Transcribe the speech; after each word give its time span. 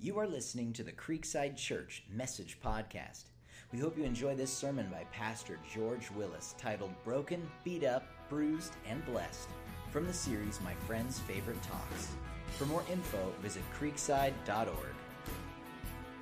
You 0.00 0.16
are 0.20 0.28
listening 0.28 0.72
to 0.74 0.84
the 0.84 0.92
Creekside 0.92 1.56
Church 1.56 2.04
Message 2.08 2.58
Podcast. 2.64 3.24
We 3.72 3.80
hope 3.80 3.98
you 3.98 4.04
enjoy 4.04 4.36
this 4.36 4.52
sermon 4.52 4.86
by 4.92 5.02
Pastor 5.10 5.58
George 5.74 6.08
Willis 6.12 6.54
titled 6.56 6.92
Broken, 7.02 7.50
Beat 7.64 7.82
Up, 7.82 8.04
Bruised, 8.28 8.74
and 8.88 9.04
Blessed 9.06 9.48
from 9.90 10.06
the 10.06 10.12
series 10.12 10.60
My 10.60 10.72
Friend's 10.86 11.18
Favorite 11.18 11.60
Talks. 11.64 12.12
For 12.58 12.66
more 12.66 12.84
info, 12.92 13.32
visit 13.42 13.64
creekside.org. 13.76 14.94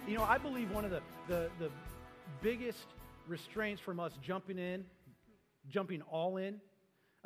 You 0.08 0.16
know, 0.16 0.24
I 0.24 0.38
believe 0.38 0.70
one 0.70 0.86
of 0.86 0.90
the, 0.90 1.02
the, 1.28 1.50
the 1.58 1.70
biggest 2.40 2.86
restraints 3.28 3.82
from 3.82 4.00
us 4.00 4.12
jumping 4.22 4.58
in, 4.58 4.86
jumping 5.68 6.00
all 6.10 6.38
in, 6.38 6.62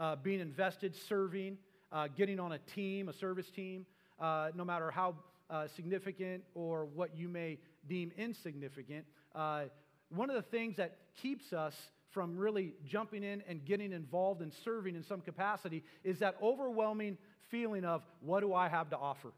uh, 0.01 0.17
being 0.17 0.41
invested, 0.41 0.97
serving, 0.97 1.59
uh, 1.93 2.09
getting 2.17 2.41
on 2.41 2.51
a 2.51 2.59
team, 2.59 3.09
a 3.09 3.13
service 3.13 3.51
team, 3.51 3.87
uh, 4.19 4.51
no 4.57 4.65
matter 4.65 4.91
how 4.91 5.15
uh, 5.51 5.67
significant 5.75 6.45
or 6.55 6.87
what 6.87 7.17
you 7.17 7.29
may 7.29 7.59
deem 7.89 8.13
insignificant. 8.17 9.05
Uh, 9.35 9.65
one 10.11 10.31
of 10.31 10.37
the 10.37 10.43
things 10.43 10.77
that 10.77 10.97
keeps 11.21 11.53
us 11.53 11.75
from 12.11 12.37
really 12.37 12.75
jumping 12.85 13.23
in 13.23 13.43
and 13.49 13.65
getting 13.65 13.93
involved 13.93 14.43
and 14.43 14.53
serving 14.53 14.97
in 14.97 15.03
some 15.03 15.21
capacity 15.21 15.85
is 16.03 16.19
that 16.19 16.37
overwhelming 16.43 17.17
feeling 17.51 17.85
of 17.85 18.03
what 18.21 18.41
do 18.41 18.55
I 18.55 18.69
have 18.69 18.91
to 18.91 18.97
offer? 18.97 19.29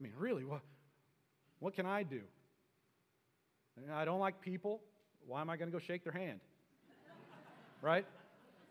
I 0.00 0.02
mean, 0.02 0.12
really, 0.18 0.44
what, 0.44 0.62
what 1.58 1.74
can 1.74 1.86
I 1.86 2.02
do? 2.02 2.20
I 3.92 4.04
don't 4.04 4.20
like 4.20 4.40
people. 4.40 4.80
Why 5.26 5.40
am 5.40 5.50
I 5.50 5.56
going 5.56 5.70
to 5.70 5.72
go 5.72 5.78
shake 5.78 6.04
their 6.04 6.12
hand? 6.12 6.40
right? 7.82 8.04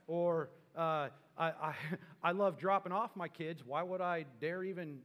Or 0.08 0.50
uh, 0.76 1.10
I, 1.38 1.48
I, 1.48 1.76
I 2.24 2.32
love 2.32 2.58
dropping 2.58 2.92
off 2.92 3.12
my 3.16 3.28
kids. 3.28 3.62
Why 3.66 3.84
would 3.84 4.02
I 4.02 4.26
dare 4.40 4.64
even 4.64 5.00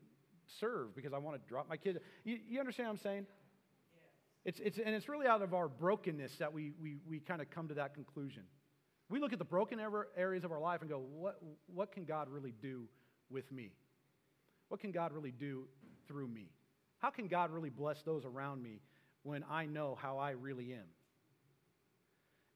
serve? 0.60 0.94
Because 0.94 1.12
I 1.12 1.18
want 1.18 1.40
to 1.40 1.48
drop 1.48 1.68
my 1.68 1.76
kids. 1.76 1.98
You, 2.24 2.38
you 2.48 2.60
understand 2.60 2.88
what 2.88 2.94
I'm 2.94 2.98
saying? 2.98 3.26
It's, 4.44 4.60
it's, 4.60 4.78
and 4.78 4.94
it's 4.94 5.08
really 5.08 5.26
out 5.26 5.42
of 5.42 5.54
our 5.54 5.68
brokenness 5.68 6.32
that 6.38 6.52
we, 6.52 6.72
we, 6.80 6.98
we 7.08 7.18
kind 7.18 7.42
of 7.42 7.50
come 7.50 7.68
to 7.68 7.74
that 7.74 7.94
conclusion. 7.94 8.44
We 9.08 9.18
look 9.18 9.32
at 9.32 9.38
the 9.38 9.44
broken 9.44 9.80
areas 10.16 10.44
of 10.44 10.52
our 10.52 10.60
life 10.60 10.80
and 10.82 10.90
go, 10.90 10.98
what, 10.98 11.40
what 11.72 11.92
can 11.92 12.04
God 12.04 12.28
really 12.28 12.54
do 12.60 12.88
with 13.30 13.50
me? 13.50 13.72
What 14.68 14.80
can 14.80 14.92
God 14.92 15.12
really 15.12 15.32
do 15.32 15.64
through 16.08 16.28
me? 16.28 16.50
How 16.98 17.10
can 17.10 17.28
God 17.28 17.50
really 17.50 17.70
bless 17.70 18.02
those 18.02 18.24
around 18.24 18.62
me 18.62 18.80
when 19.22 19.44
I 19.50 19.66
know 19.66 19.96
how 20.00 20.18
I 20.18 20.30
really 20.30 20.72
am? 20.72 20.86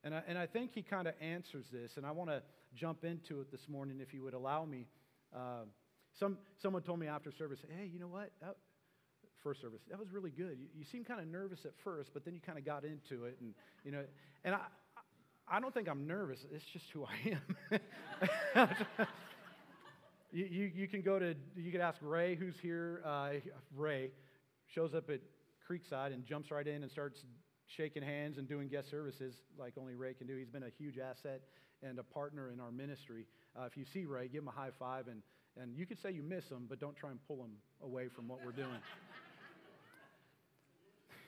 And 0.03 0.14
I, 0.14 0.22
and 0.27 0.39
I 0.39 0.47
think 0.47 0.72
he 0.72 0.83
kind 0.83 1.06
of 1.06 1.14
answers 1.20 1.66
this, 1.72 1.97
and 1.97 2.06
I 2.06 2.11
want 2.12 2.31
to 2.31 2.42
jump 2.74 3.04
into 3.04 3.40
it 3.40 3.50
this 3.50 3.68
morning 3.68 4.00
if 4.00 4.12
you 4.14 4.22
would 4.22 4.34
allow 4.34 4.64
me. 4.64 4.86
Uh, 5.34 5.64
some, 6.18 6.38
someone 6.62 6.82
told 6.82 6.98
me 6.98 7.06
after 7.06 7.30
service, 7.32 7.60
hey, 7.68 7.86
you 7.86 7.98
know 7.98 8.08
what? 8.08 8.30
That, 8.40 8.56
first 9.42 9.60
service, 9.60 9.80
that 9.88 9.98
was 9.98 10.10
really 10.12 10.30
good. 10.30 10.58
You, 10.60 10.66
you 10.76 10.84
seemed 10.91 11.06
kind 11.06 11.20
of 11.20 11.26
nervous 11.26 11.60
at 11.64 11.72
first, 11.82 12.10
but 12.12 12.24
then 12.24 12.34
you 12.34 12.41
kind 12.41 12.58
of 12.58 12.64
got 12.64 12.84
into 12.84 13.24
it. 13.24 13.38
And, 13.41 13.54
you 13.84 13.92
know, 13.92 14.02
and 14.44 14.54
I, 14.54 14.60
I 15.48 15.60
don't 15.60 15.72
think 15.72 15.88
I'm 15.88 16.06
nervous. 16.06 16.38
It's 16.52 16.64
just 16.72 16.84
who 16.92 17.04
I 17.04 17.38
am. 18.58 18.68
you, 20.32 20.44
you, 20.44 20.70
you, 20.74 20.88
can 20.88 21.02
go 21.02 21.18
to, 21.18 21.34
you 21.56 21.72
could 21.72 21.80
ask 21.80 21.98
Ray, 22.02 22.34
who's 22.34 22.54
here. 22.60 23.02
Uh, 23.04 23.30
Ray 23.76 24.10
shows 24.74 24.94
up 24.94 25.10
at 25.10 25.20
Creekside 25.68 26.12
and 26.12 26.24
jumps 26.24 26.50
right 26.50 26.66
in 26.66 26.82
and 26.82 26.91
starts 26.91 27.24
shaking 27.66 28.02
hands 28.02 28.38
and 28.38 28.48
doing 28.48 28.68
guest 28.68 28.91
services 28.91 29.34
like 29.58 29.74
only 29.78 29.94
Ray 29.94 30.14
can 30.14 30.26
do. 30.26 30.36
He's 30.36 30.48
been 30.48 30.64
a 30.64 30.70
huge 30.78 30.98
asset 30.98 31.41
and 31.83 31.98
a 31.98 32.03
partner 32.03 32.50
in 32.50 32.61
our 32.61 32.70
ministry. 32.70 33.27
Uh, 33.59 33.64
if 33.64 33.77
you 33.77 33.84
see 33.84 34.05
Ray, 34.05 34.28
give 34.28 34.42
him 34.42 34.48
a 34.48 34.53
high 34.53 34.70
five, 34.78 35.09
and, 35.09 35.23
and 35.61 35.77
you 35.77 35.87
could 35.87 36.00
say 36.00 36.11
you 36.11 36.22
miss 36.22 36.48
him, 36.48 36.67
but 36.69 36.81
don't 36.81 36.97
try 36.97 37.11
and 37.11 37.19
pull 37.27 37.37
him 37.37 37.53
away 37.83 38.09
from 38.09 38.28
what 38.28 38.39
we're 38.45 38.53
doing. 38.53 38.69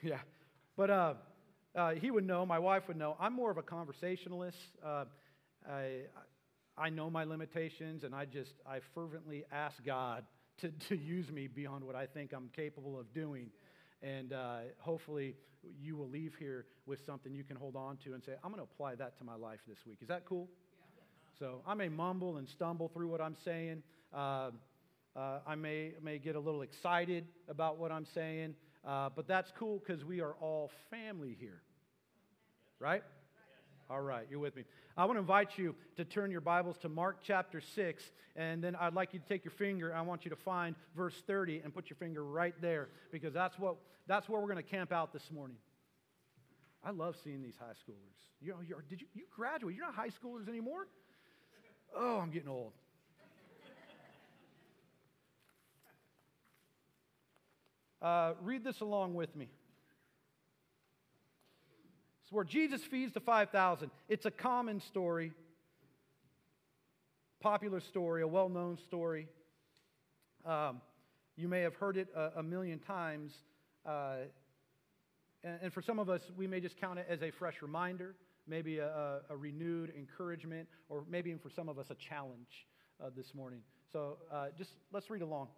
yeah. 0.03 0.19
But 0.75 0.89
uh, 0.89 1.13
uh, 1.75 1.91
he 1.91 2.11
would 2.11 2.25
know, 2.25 2.45
my 2.45 2.59
wife 2.59 2.83
would 2.87 2.97
know, 2.97 3.15
I'm 3.19 3.33
more 3.33 3.51
of 3.51 3.57
a 3.57 3.63
conversationalist. 3.63 4.57
Uh, 4.83 5.05
I, 5.69 6.01
I 6.77 6.89
know 6.89 7.09
my 7.09 7.23
limitations, 7.23 8.03
and 8.03 8.13
I 8.13 8.25
just, 8.25 8.53
I 8.65 8.79
fervently 8.93 9.43
ask 9.51 9.83
God 9.83 10.23
to, 10.61 10.69
to 10.89 10.95
use 10.95 11.31
me 11.31 11.47
beyond 11.47 11.83
what 11.83 11.95
I 11.95 12.05
think 12.05 12.33
I'm 12.33 12.49
capable 12.55 12.99
of 12.99 13.11
doing. 13.13 13.49
And 14.03 14.33
uh, 14.33 14.57
hopefully, 14.79 15.35
you 15.81 15.95
will 15.95 16.09
leave 16.09 16.35
here 16.37 16.65
with 16.85 16.99
something 17.05 17.33
you 17.33 17.43
can 17.43 17.55
hold 17.55 17.75
on 17.75 17.97
to 18.03 18.13
and 18.13 18.23
say, 18.23 18.33
I'm 18.43 18.51
going 18.51 18.63
to 18.63 18.69
apply 18.71 18.95
that 18.95 19.17
to 19.19 19.23
my 19.23 19.35
life 19.35 19.59
this 19.67 19.77
week. 19.87 19.99
Is 20.01 20.09
that 20.09 20.25
cool? 20.25 20.49
Yeah. 20.95 21.03
So 21.39 21.61
I 21.65 21.73
may 21.73 21.87
mumble 21.89 22.37
and 22.37 22.47
stumble 22.47 22.89
through 22.89 23.07
what 23.07 23.21
I'm 23.21 23.37
saying. 23.45 23.81
Uh, 24.13 24.51
uh, 25.15 25.39
I 25.47 25.55
may, 25.55 25.93
may 26.03 26.17
get 26.17 26.35
a 26.35 26.39
little 26.39 26.63
excited 26.63 27.25
about 27.47 27.77
what 27.77 27.91
I'm 27.91 28.05
saying, 28.13 28.55
uh, 28.85 29.09
but 29.15 29.27
that's 29.27 29.51
cool 29.57 29.81
because 29.85 30.03
we 30.03 30.21
are 30.21 30.33
all 30.41 30.71
family 30.89 31.37
here. 31.39 31.61
Right? 32.79 33.03
All 33.93 34.01
right, 34.01 34.25
you're 34.27 34.39
with 34.39 34.55
me. 34.55 34.63
I 34.97 35.05
want 35.05 35.17
to 35.17 35.19
invite 35.19 35.55
you 35.55 35.75
to 35.97 36.03
turn 36.03 36.31
your 36.31 36.41
Bibles 36.41 36.79
to 36.79 36.89
Mark 36.89 37.17
chapter 37.21 37.61
6, 37.61 38.03
and 38.35 38.63
then 38.63 38.75
I'd 38.75 38.95
like 38.95 39.13
you 39.13 39.19
to 39.19 39.25
take 39.27 39.45
your 39.45 39.51
finger. 39.51 39.93
I 39.93 40.01
want 40.01 40.25
you 40.25 40.29
to 40.31 40.35
find 40.35 40.75
verse 40.97 41.13
30 41.27 41.61
and 41.63 41.71
put 41.71 41.91
your 41.91 41.97
finger 41.97 42.25
right 42.25 42.55
there 42.59 42.89
because 43.11 43.35
that's, 43.35 43.59
what, 43.59 43.75
that's 44.07 44.27
where 44.27 44.41
we're 44.41 44.47
going 44.47 44.57
to 44.57 44.63
camp 44.63 44.91
out 44.91 45.13
this 45.13 45.29
morning. 45.31 45.57
I 46.83 46.89
love 46.89 47.15
seeing 47.23 47.43
these 47.43 47.53
high 47.59 47.73
schoolers. 47.87 48.17
You 48.41 48.53
know, 48.53 48.57
you're, 48.67 48.83
did 48.89 48.99
you, 48.99 49.05
you 49.13 49.25
graduate? 49.29 49.75
You're 49.75 49.85
not 49.85 49.93
high 49.93 50.09
schoolers 50.09 50.49
anymore? 50.49 50.87
Oh, 51.95 52.17
I'm 52.17 52.31
getting 52.31 52.49
old. 52.49 52.71
Uh, 58.01 58.33
read 58.41 58.63
this 58.63 58.81
along 58.81 59.13
with 59.13 59.35
me 59.35 59.49
where 62.33 62.43
Jesus 62.43 62.81
feeds 62.89 63.13
the 63.13 63.19
5,000. 63.19 63.91
It's 64.09 64.25
a 64.25 64.31
common 64.31 64.81
story, 64.81 65.31
popular 67.39 67.79
story, 67.79 68.23
a 68.23 68.27
well 68.27 68.49
known 68.49 68.77
story. 68.87 69.27
Um, 70.45 70.81
you 71.37 71.47
may 71.47 71.61
have 71.61 71.75
heard 71.75 71.97
it 71.97 72.07
a, 72.15 72.39
a 72.39 72.43
million 72.43 72.79
times. 72.79 73.31
Uh, 73.85 74.15
and, 75.43 75.59
and, 75.63 75.73
for 75.73 75.81
some 75.81 75.99
of 75.99 76.09
us, 76.09 76.21
we 76.37 76.47
may 76.47 76.59
just 76.59 76.77
count 76.77 76.99
it 76.99 77.05
as 77.09 77.21
a 77.21 77.31
fresh 77.31 77.61
reminder, 77.61 78.15
maybe 78.47 78.79
a, 78.79 79.19
a 79.29 79.35
renewed 79.35 79.93
encouragement, 79.97 80.67
or 80.89 81.03
maybe 81.09 81.29
even 81.29 81.39
for 81.39 81.49
some 81.49 81.69
of 81.69 81.77
us, 81.77 81.87
a 81.89 81.95
challenge 81.95 82.67
uh, 83.03 83.09
this 83.15 83.33
morning. 83.33 83.59
So 83.91 84.17
uh, 84.31 84.47
just 84.57 84.71
let's 84.91 85.09
read 85.09 85.21
along 85.21 85.49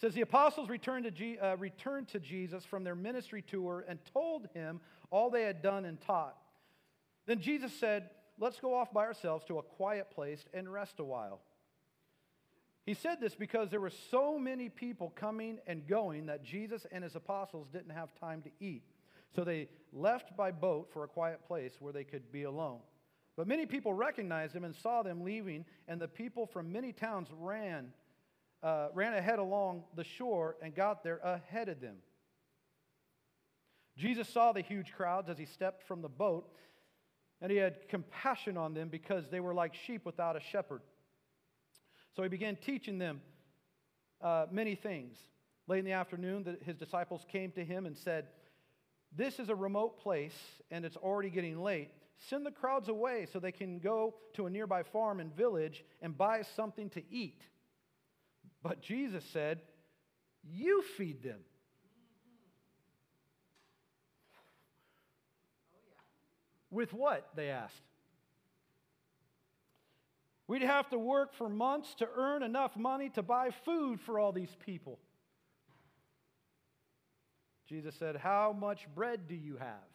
says 0.00 0.14
the 0.14 0.22
apostles 0.22 0.68
returned 0.68 1.04
to, 1.16 1.38
uh, 1.38 1.56
returned 1.56 2.08
to 2.08 2.20
Jesus 2.20 2.64
from 2.64 2.84
their 2.84 2.94
ministry 2.94 3.42
tour 3.42 3.84
and 3.86 3.98
told 4.12 4.48
him 4.54 4.80
all 5.10 5.30
they 5.30 5.42
had 5.42 5.62
done 5.62 5.84
and 5.84 6.00
taught. 6.00 6.36
Then 7.26 7.40
Jesus 7.40 7.72
said, 7.78 8.10
Let's 8.38 8.58
go 8.58 8.74
off 8.74 8.92
by 8.92 9.04
ourselves 9.04 9.44
to 9.44 9.58
a 9.58 9.62
quiet 9.62 10.10
place 10.10 10.44
and 10.52 10.72
rest 10.72 10.98
a 10.98 11.04
while. 11.04 11.40
He 12.84 12.94
said 12.94 13.20
this 13.20 13.34
because 13.34 13.70
there 13.70 13.80
were 13.80 13.92
so 14.10 14.38
many 14.38 14.68
people 14.68 15.10
coming 15.14 15.58
and 15.66 15.86
going 15.86 16.26
that 16.26 16.42
Jesus 16.42 16.84
and 16.90 17.04
his 17.04 17.14
apostles 17.14 17.68
didn't 17.72 17.90
have 17.90 18.12
time 18.18 18.42
to 18.42 18.50
eat. 18.58 18.82
So 19.36 19.44
they 19.44 19.68
left 19.92 20.36
by 20.36 20.50
boat 20.50 20.90
for 20.92 21.04
a 21.04 21.08
quiet 21.08 21.46
place 21.46 21.74
where 21.78 21.92
they 21.92 22.04
could 22.04 22.32
be 22.32 22.42
alone. 22.42 22.80
But 23.36 23.46
many 23.46 23.64
people 23.66 23.94
recognized 23.94 24.54
him 24.54 24.64
and 24.64 24.74
saw 24.74 25.02
them 25.02 25.22
leaving, 25.22 25.64
and 25.88 26.00
the 26.00 26.08
people 26.08 26.46
from 26.46 26.72
many 26.72 26.92
towns 26.92 27.28
ran 27.38 27.92
uh, 28.62 28.88
ran 28.94 29.14
ahead 29.14 29.38
along 29.38 29.84
the 29.96 30.04
shore 30.04 30.56
and 30.62 30.74
got 30.74 31.02
there 31.02 31.18
ahead 31.18 31.68
of 31.68 31.80
them. 31.80 31.96
Jesus 33.96 34.28
saw 34.28 34.52
the 34.52 34.62
huge 34.62 34.92
crowds 34.92 35.28
as 35.28 35.38
he 35.38 35.44
stepped 35.44 35.82
from 35.86 36.00
the 36.00 36.08
boat, 36.08 36.48
and 37.40 37.50
he 37.50 37.58
had 37.58 37.88
compassion 37.88 38.56
on 38.56 38.72
them 38.72 38.88
because 38.88 39.28
they 39.30 39.40
were 39.40 39.52
like 39.52 39.74
sheep 39.74 40.06
without 40.06 40.36
a 40.36 40.40
shepherd. 40.40 40.80
So 42.14 42.22
he 42.22 42.28
began 42.28 42.56
teaching 42.56 42.98
them 42.98 43.20
uh, 44.20 44.46
many 44.50 44.74
things. 44.74 45.16
Late 45.66 45.80
in 45.80 45.84
the 45.84 45.92
afternoon, 45.92 46.44
the, 46.44 46.58
his 46.64 46.76
disciples 46.76 47.24
came 47.30 47.50
to 47.52 47.64
him 47.64 47.86
and 47.86 47.96
said, 47.96 48.26
This 49.16 49.38
is 49.38 49.48
a 49.48 49.54
remote 49.54 49.98
place, 50.00 50.36
and 50.70 50.84
it's 50.84 50.96
already 50.96 51.30
getting 51.30 51.60
late. 51.60 51.90
Send 52.18 52.46
the 52.46 52.50
crowds 52.50 52.88
away 52.88 53.26
so 53.32 53.38
they 53.38 53.52
can 53.52 53.78
go 53.78 54.14
to 54.34 54.46
a 54.46 54.50
nearby 54.50 54.82
farm 54.82 55.18
and 55.18 55.34
village 55.34 55.84
and 56.00 56.16
buy 56.16 56.42
something 56.42 56.88
to 56.90 57.02
eat. 57.10 57.42
But 58.62 58.80
Jesus 58.80 59.24
said, 59.32 59.60
You 60.42 60.82
feed 60.96 61.22
them. 61.22 61.40
With 66.70 66.92
what? 66.92 67.28
They 67.36 67.50
asked. 67.50 67.82
We'd 70.46 70.62
have 70.62 70.88
to 70.90 70.98
work 70.98 71.34
for 71.34 71.48
months 71.48 71.94
to 71.96 72.08
earn 72.16 72.42
enough 72.42 72.76
money 72.76 73.10
to 73.10 73.22
buy 73.22 73.50
food 73.64 74.00
for 74.00 74.18
all 74.18 74.32
these 74.32 74.54
people. 74.64 74.98
Jesus 77.68 77.94
said, 77.94 78.16
How 78.16 78.54
much 78.58 78.86
bread 78.94 79.28
do 79.28 79.34
you 79.34 79.56
have? 79.56 79.88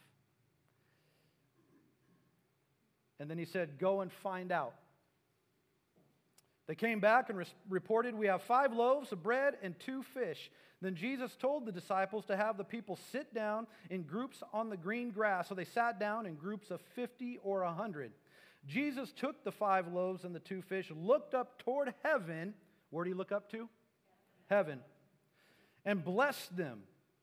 And 3.20 3.30
then 3.30 3.38
he 3.38 3.46
said, 3.46 3.80
Go 3.80 4.02
and 4.02 4.12
find 4.12 4.52
out. 4.52 4.74
They 6.68 6.76
came 6.76 7.00
back 7.00 7.30
and 7.30 7.46
reported, 7.70 8.14
We 8.14 8.28
have 8.28 8.42
five 8.42 8.74
loaves 8.74 9.12
of 9.12 9.24
bread 9.24 9.56
and 9.64 9.78
two 9.80 10.04
fish. 10.04 10.52
Then 10.82 10.96
Jesus 10.96 11.36
told 11.36 11.66
the 11.66 11.72
disciples 11.72 12.26
to 12.26 12.38
have 12.38 12.58
the 12.58 12.64
people 12.64 13.00
sit 13.12 13.34
down 13.34 13.66
in 13.90 14.04
groups 14.04 14.44
on 14.54 14.70
the 14.70 14.78
green 14.78 15.10
grass. 15.10 15.48
So 15.48 15.56
they 15.56 15.66
sat 15.66 16.00
down 16.00 16.26
in 16.26 16.36
groups 16.36 16.70
of 16.70 16.82
50 16.96 17.40
or 17.44 17.64
100. 17.64 18.12
Jesus 18.68 19.12
took 19.14 19.44
the 19.44 19.52
five 19.52 19.88
loaves 19.88 20.24
and 20.24 20.36
the 20.36 20.40
two 20.40 20.62
fish, 20.62 20.92
looked 20.96 21.34
up 21.34 21.58
toward 21.60 21.94
heaven. 22.04 22.54
Where 22.90 23.06
did 23.06 23.12
he 23.12 23.16
look 23.16 23.32
up 23.32 23.50
to? 23.52 23.70
Heaven. 24.50 24.82
And 25.86 26.04
blessed 26.04 26.56
them. 26.56 26.82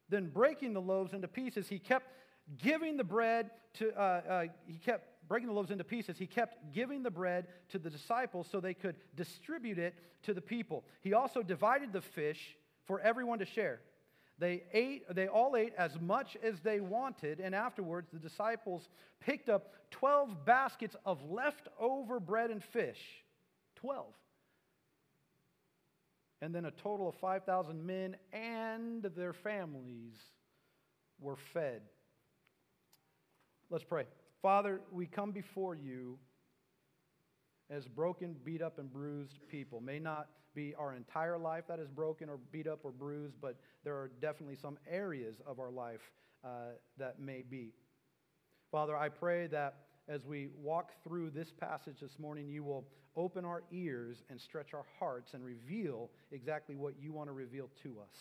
Then 0.09 0.27
breaking 0.27 0.73
the 0.73 0.81
loaves 0.81 1.13
into 1.13 1.29
pieces, 1.29 1.69
he 1.69 1.79
kept 1.79 2.11
giving 2.59 2.97
the 2.97 3.05
bread 3.05 3.51
to, 3.75 3.93
uh, 3.95 4.21
uh, 4.29 4.45
he 4.67 4.79
kept 4.79 5.14
breaking 5.29 5.49
the 5.49 5.55
loaves 5.55 5.71
into 5.71 5.85
pieces, 5.85 6.19
he 6.19 6.27
kept 6.27 6.73
giving 6.73 7.03
the 7.03 7.11
bread 7.11 7.47
to 7.71 7.79
the 7.79 7.91
disciples 7.91 8.47
so 8.51 8.61
they 8.61 8.75
could 8.75 8.97
distribute 9.17 9.79
it 9.79 9.95
to 10.23 10.35
the 10.35 10.41
people. 10.41 10.85
He 11.01 11.13
also 11.13 11.43
divided 11.43 11.93
the 11.93 12.01
fish 12.01 12.57
for 12.87 13.01
everyone 13.01 13.39
to 13.39 13.47
share. 13.47 13.81
They 14.39 14.65
ate, 14.73 15.05
they 15.15 15.29
all 15.29 15.57
ate 15.57 15.75
as 15.79 16.01
much 16.01 16.37
as 16.43 16.61
they 16.61 16.81
wanted, 16.81 17.41
and 17.41 17.55
afterwards 17.55 18.09
the 18.13 18.19
disciples 18.19 18.89
picked 19.21 19.49
up 19.49 19.73
12 19.93 20.45
baskets 20.45 20.97
of 21.07 21.23
leftover 21.31 22.19
bread 22.19 22.51
and 22.51 22.63
fish. 22.63 23.01
12. 23.77 24.07
And 26.43 26.55
then 26.55 26.65
a 26.65 26.71
total 26.73 27.09
of 27.09 27.15
5,000 27.17 27.87
men 27.87 28.17
and 28.33 29.03
their 29.17 29.33
families 29.33 30.15
were 31.21 31.37
fed. 31.37 31.83
Let's 33.71 33.85
pray. 33.85 34.05
Father, 34.45 34.83
we 34.93 35.07
come 35.07 35.31
before 35.33 35.75
you 35.75 36.19
as 37.71 37.89
broken, 37.89 38.37
beat 38.45 38.61
up, 38.61 38.79
and 38.79 38.93
bruised 38.93 39.39
people. 39.51 39.81
May 39.81 39.99
not 39.99 40.29
be 40.55 40.75
our 40.79 40.95
entire 40.95 41.39
life 41.39 41.65
that 41.67 41.79
is 41.79 41.89
broken 41.89 42.29
or 42.29 42.37
beat 42.53 42.67
up 42.67 42.81
or 42.83 42.91
bruised, 42.91 43.37
but 43.41 43.57
there 43.85 43.95
are 43.95 44.11
definitely 44.21 44.57
some 44.61 44.77
areas 44.87 45.37
of 45.47 45.61
our 45.61 45.71
life 45.71 46.03
uh, 46.45 46.73
that 46.99 47.19
may 47.19 47.41
be. 47.41 47.73
Father, 48.71 48.95
I 48.95 49.09
pray 49.09 49.47
that 49.47 49.77
as 50.09 50.27
we 50.27 50.51
walk 50.63 50.91
through 51.03 51.31
this 51.31 51.51
passage 51.59 51.97
this 52.03 52.19
morning, 52.19 52.47
you 52.47 52.63
will 52.63 52.85
open 53.17 53.47
our 53.47 53.63
ears 53.73 54.25
and 54.29 54.39
stretch 54.39 54.75
our 54.75 54.85
hearts 54.99 55.33
and 55.33 55.43
reveal 55.43 56.11
exactly 56.33 56.77
what 56.77 56.93
you 57.01 57.15
want 57.15 57.31
to 57.31 57.33
reveal 57.33 57.71
to 57.83 57.97
us. 57.99 58.19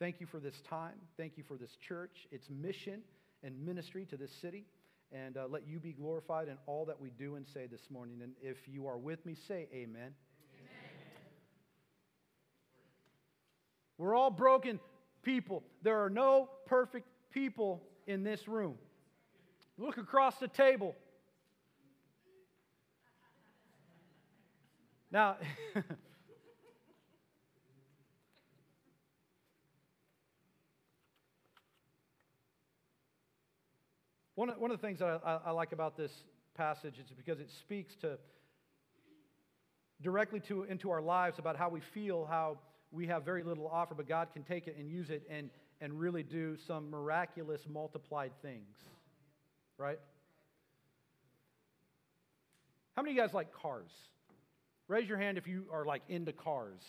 Thank 0.00 0.20
you 0.20 0.26
for 0.26 0.40
this 0.40 0.60
time. 0.68 0.96
Thank 1.16 1.34
you 1.36 1.44
for 1.46 1.56
this 1.56 1.76
church, 1.76 2.26
its 2.32 2.50
mission 2.50 3.02
and 3.44 3.56
ministry 3.64 4.04
to 4.06 4.16
this 4.16 4.32
city. 4.42 4.64
And 5.12 5.36
uh, 5.36 5.46
let 5.48 5.66
you 5.66 5.78
be 5.78 5.92
glorified 5.92 6.48
in 6.48 6.58
all 6.66 6.84
that 6.86 7.00
we 7.00 7.10
do 7.10 7.36
and 7.36 7.46
say 7.46 7.66
this 7.66 7.90
morning. 7.90 8.20
And 8.22 8.32
if 8.42 8.56
you 8.66 8.86
are 8.86 8.98
with 8.98 9.24
me, 9.24 9.34
say 9.34 9.68
amen. 9.72 9.94
amen. 9.94 10.12
We're 13.98 14.14
all 14.14 14.30
broken 14.30 14.80
people. 15.22 15.62
There 15.82 16.02
are 16.04 16.10
no 16.10 16.50
perfect 16.66 17.06
people 17.30 17.82
in 18.06 18.24
this 18.24 18.48
room. 18.48 18.74
Look 19.78 19.98
across 19.98 20.36
the 20.38 20.48
table. 20.48 20.94
Now, 25.10 25.36
One 34.36 34.50
of, 34.50 34.58
one 34.58 34.70
of 34.70 34.80
the 34.80 34.86
things 34.86 35.00
that 35.00 35.20
I, 35.24 35.40
I 35.46 35.50
like 35.50 35.72
about 35.72 35.96
this 35.96 36.12
passage 36.54 36.98
is 36.98 37.06
because 37.16 37.40
it 37.40 37.50
speaks 37.50 37.94
to 37.96 38.18
directly 40.02 40.40
to, 40.40 40.64
into 40.64 40.90
our 40.90 41.00
lives 41.00 41.38
about 41.38 41.56
how 41.56 41.70
we 41.70 41.80
feel, 41.94 42.26
how 42.26 42.58
we 42.92 43.06
have 43.06 43.24
very 43.24 43.42
little 43.42 43.64
to 43.64 43.70
offer, 43.70 43.94
but 43.94 44.06
God 44.06 44.28
can 44.34 44.42
take 44.42 44.68
it 44.68 44.76
and 44.78 44.90
use 44.90 45.08
it 45.08 45.22
and, 45.30 45.48
and 45.80 45.98
really 45.98 46.22
do 46.22 46.56
some 46.66 46.90
miraculous 46.90 47.62
multiplied 47.66 48.32
things. 48.42 48.76
Right? 49.78 49.98
How 52.94 53.02
many 53.02 53.12
of 53.12 53.16
you 53.16 53.22
guys 53.22 53.34
like 53.34 53.52
cars? 53.54 53.90
Raise 54.86 55.08
your 55.08 55.18
hand 55.18 55.38
if 55.38 55.46
you 55.48 55.64
are 55.72 55.86
like 55.86 56.02
into 56.08 56.32
cars 56.32 56.82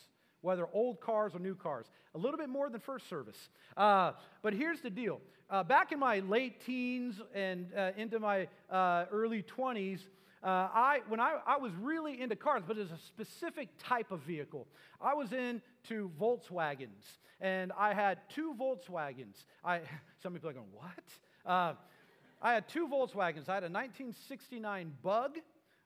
whether 0.47 0.65
old 0.71 1.01
cars 1.01 1.35
or 1.35 1.39
new 1.39 1.55
cars. 1.55 1.87
A 2.15 2.17
little 2.17 2.37
bit 2.37 2.47
more 2.47 2.69
than 2.69 2.79
first 2.79 3.09
service. 3.09 3.49
Uh, 3.75 4.13
but 4.41 4.53
here's 4.53 4.79
the 4.79 4.89
deal. 4.89 5.19
Uh, 5.49 5.61
back 5.61 5.91
in 5.91 5.99
my 5.99 6.19
late 6.19 6.65
teens 6.65 7.19
and 7.35 7.67
uh, 7.77 7.91
into 7.97 8.17
my 8.17 8.47
uh, 8.71 9.03
early 9.11 9.43
20s, 9.43 9.99
uh, 10.41 10.47
I, 10.47 11.01
when 11.09 11.19
I, 11.19 11.39
I 11.45 11.57
was 11.57 11.73
really 11.81 12.21
into 12.21 12.37
cars, 12.37 12.63
but 12.65 12.77
as 12.77 12.91
a 12.91 12.97
specific 12.97 13.67
type 13.77 14.09
of 14.09 14.21
vehicle. 14.21 14.67
I 15.01 15.15
was 15.15 15.33
into 15.33 16.09
Volkswagens, 16.17 17.17
and 17.41 17.73
I 17.77 17.93
had 17.93 18.19
two 18.33 18.55
Volkswagens. 18.57 19.43
I, 19.65 19.81
some 20.23 20.31
people 20.31 20.49
are 20.49 20.53
going, 20.53 20.67
what? 20.71 21.03
Uh, 21.45 21.73
I 22.41 22.53
had 22.53 22.69
two 22.69 22.87
Volkswagens. 22.87 23.49
I 23.49 23.55
had 23.55 23.63
a 23.63 23.71
1969 23.71 24.93
Bug, 25.03 25.39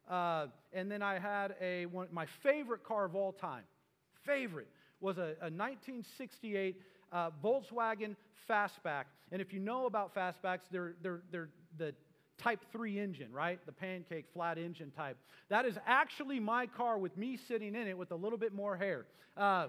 and 0.07 0.91
then 0.91 1.01
I 1.01 1.17
had 1.17 1.55
a, 1.59 1.87
one, 1.87 2.09
my 2.11 2.27
favorite 2.43 2.83
car 2.83 3.05
of 3.05 3.15
all 3.15 3.31
time, 3.31 3.63
favorite 4.25 4.68
was 5.00 5.18
a, 5.18 5.35
a 5.41 5.50
1968 5.50 6.81
uh, 7.12 7.29
Volkswagen 7.44 8.15
Fastback. 8.50 9.06
And 9.31 9.41
if 9.41 9.53
you 9.53 9.59
know 9.59 9.85
about 9.85 10.13
Fastbacks, 10.15 10.62
they're, 10.71 10.95
they're, 11.01 11.21
they're 11.31 11.50
the 11.77 11.94
Type 12.41 12.62
3 12.71 13.00
engine, 13.00 13.31
right? 13.31 13.59
The 13.68 13.71
pancake 13.71 14.25
flat 14.33 14.57
engine 14.57 14.91
type. 14.97 15.15
That 15.50 15.65
is 15.65 15.77
actually 15.85 16.39
my 16.39 16.65
car 16.65 16.97
with 16.97 17.15
me 17.15 17.38
sitting 17.47 17.75
in 17.75 17.88
it 17.88 17.95
with 17.95 18.09
a 18.12 18.15
little 18.15 18.38
bit 18.38 18.51
more 18.51 18.75
hair. 18.75 19.06
Uh, 19.38 19.68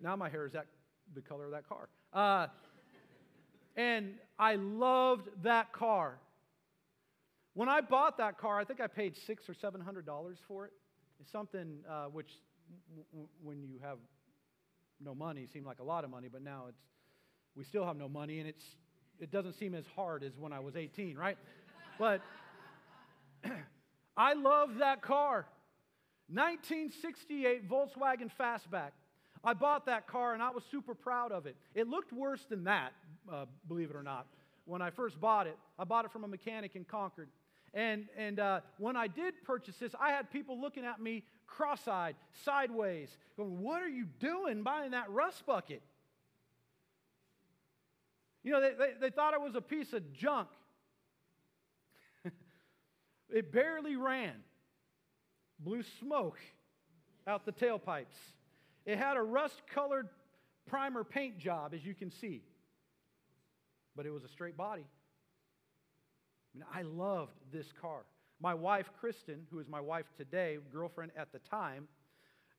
now 0.00 0.14
my 0.14 0.28
hair 0.28 0.46
is 0.46 0.52
that 0.52 0.66
the 1.14 1.20
color 1.20 1.46
of 1.46 1.50
that 1.50 1.68
car. 1.68 1.88
Uh, 2.12 2.46
and 3.76 4.12
I 4.38 4.54
loved 4.54 5.28
that 5.42 5.72
car. 5.72 6.18
When 7.54 7.68
I 7.68 7.80
bought 7.80 8.18
that 8.18 8.38
car, 8.38 8.60
I 8.60 8.64
think 8.64 8.80
I 8.80 8.86
paid 8.86 9.16
six 9.26 9.48
or 9.48 9.54
seven 9.54 9.80
hundred 9.80 10.06
dollars 10.06 10.38
for 10.46 10.66
it. 10.66 10.72
It's 11.20 11.32
something 11.32 11.78
uh, 11.88 12.04
which 12.04 12.30
when 13.42 13.62
you 13.62 13.78
have 13.82 13.98
no 15.00 15.14
money 15.14 15.46
seemed 15.46 15.66
like 15.66 15.78
a 15.78 15.84
lot 15.84 16.04
of 16.04 16.10
money, 16.10 16.28
but 16.30 16.42
now 16.42 16.64
it's 16.68 16.80
we 17.56 17.64
still 17.64 17.84
have 17.84 17.96
no 17.96 18.08
money, 18.08 18.38
and 18.38 18.48
it's 18.48 18.64
it 19.18 19.30
doesn't 19.30 19.54
seem 19.54 19.74
as 19.74 19.84
hard 19.94 20.22
as 20.22 20.32
when 20.38 20.52
I 20.52 20.60
was 20.60 20.76
18, 20.76 21.16
right? 21.16 21.36
but 21.98 22.22
I 24.16 24.32
love 24.34 24.76
that 24.78 25.02
car. 25.02 25.46
1968 26.28 27.68
Volkswagen 27.68 28.30
Fastback. 28.40 28.92
I 29.42 29.54
bought 29.54 29.86
that 29.86 30.06
car 30.06 30.34
and 30.34 30.42
I 30.42 30.50
was 30.50 30.62
super 30.70 30.94
proud 30.94 31.32
of 31.32 31.46
it. 31.46 31.56
It 31.74 31.88
looked 31.88 32.12
worse 32.12 32.44
than 32.48 32.64
that, 32.64 32.92
uh, 33.30 33.46
believe 33.68 33.90
it 33.90 33.96
or 33.96 34.02
not, 34.02 34.26
when 34.64 34.82
I 34.82 34.90
first 34.90 35.20
bought 35.20 35.46
it. 35.46 35.56
I 35.78 35.84
bought 35.84 36.04
it 36.04 36.12
from 36.12 36.24
a 36.24 36.28
mechanic 36.28 36.76
in 36.76 36.84
Concord. 36.84 37.28
And, 37.72 38.06
and 38.16 38.40
uh, 38.40 38.60
when 38.78 38.96
I 38.96 39.06
did 39.06 39.34
purchase 39.44 39.76
this, 39.76 39.94
I 40.00 40.10
had 40.10 40.30
people 40.30 40.60
looking 40.60 40.84
at 40.84 41.00
me 41.00 41.24
cross 41.46 41.86
eyed, 41.86 42.16
sideways, 42.44 43.16
going, 43.36 43.60
What 43.60 43.82
are 43.82 43.88
you 43.88 44.06
doing 44.18 44.62
buying 44.62 44.90
that 44.92 45.10
rust 45.10 45.46
bucket? 45.46 45.82
You 48.42 48.52
know, 48.52 48.60
they, 48.60 48.72
they, 48.72 48.92
they 49.00 49.10
thought 49.10 49.34
it 49.34 49.40
was 49.40 49.54
a 49.54 49.60
piece 49.60 49.92
of 49.92 50.12
junk. 50.12 50.48
it 53.30 53.52
barely 53.52 53.96
ran, 53.96 54.34
blew 55.58 55.82
smoke 56.00 56.38
out 57.26 57.44
the 57.44 57.52
tailpipes. 57.52 58.06
It 58.86 58.98
had 58.98 59.16
a 59.16 59.22
rust 59.22 59.62
colored 59.72 60.08
primer 60.66 61.04
paint 61.04 61.38
job, 61.38 61.74
as 61.74 61.84
you 61.84 61.94
can 61.94 62.10
see, 62.10 62.42
but 63.94 64.06
it 64.06 64.10
was 64.10 64.24
a 64.24 64.28
straight 64.28 64.56
body. 64.56 64.86
I 66.54 66.58
mean, 66.58 66.66
I 66.72 66.82
loved 66.82 67.32
this 67.52 67.66
car. 67.80 68.04
My 68.40 68.54
wife, 68.54 68.90
Kristen, 68.98 69.46
who 69.50 69.58
is 69.58 69.68
my 69.68 69.80
wife 69.80 70.06
today, 70.16 70.58
girlfriend 70.72 71.12
at 71.16 71.32
the 71.32 71.38
time, 71.40 71.88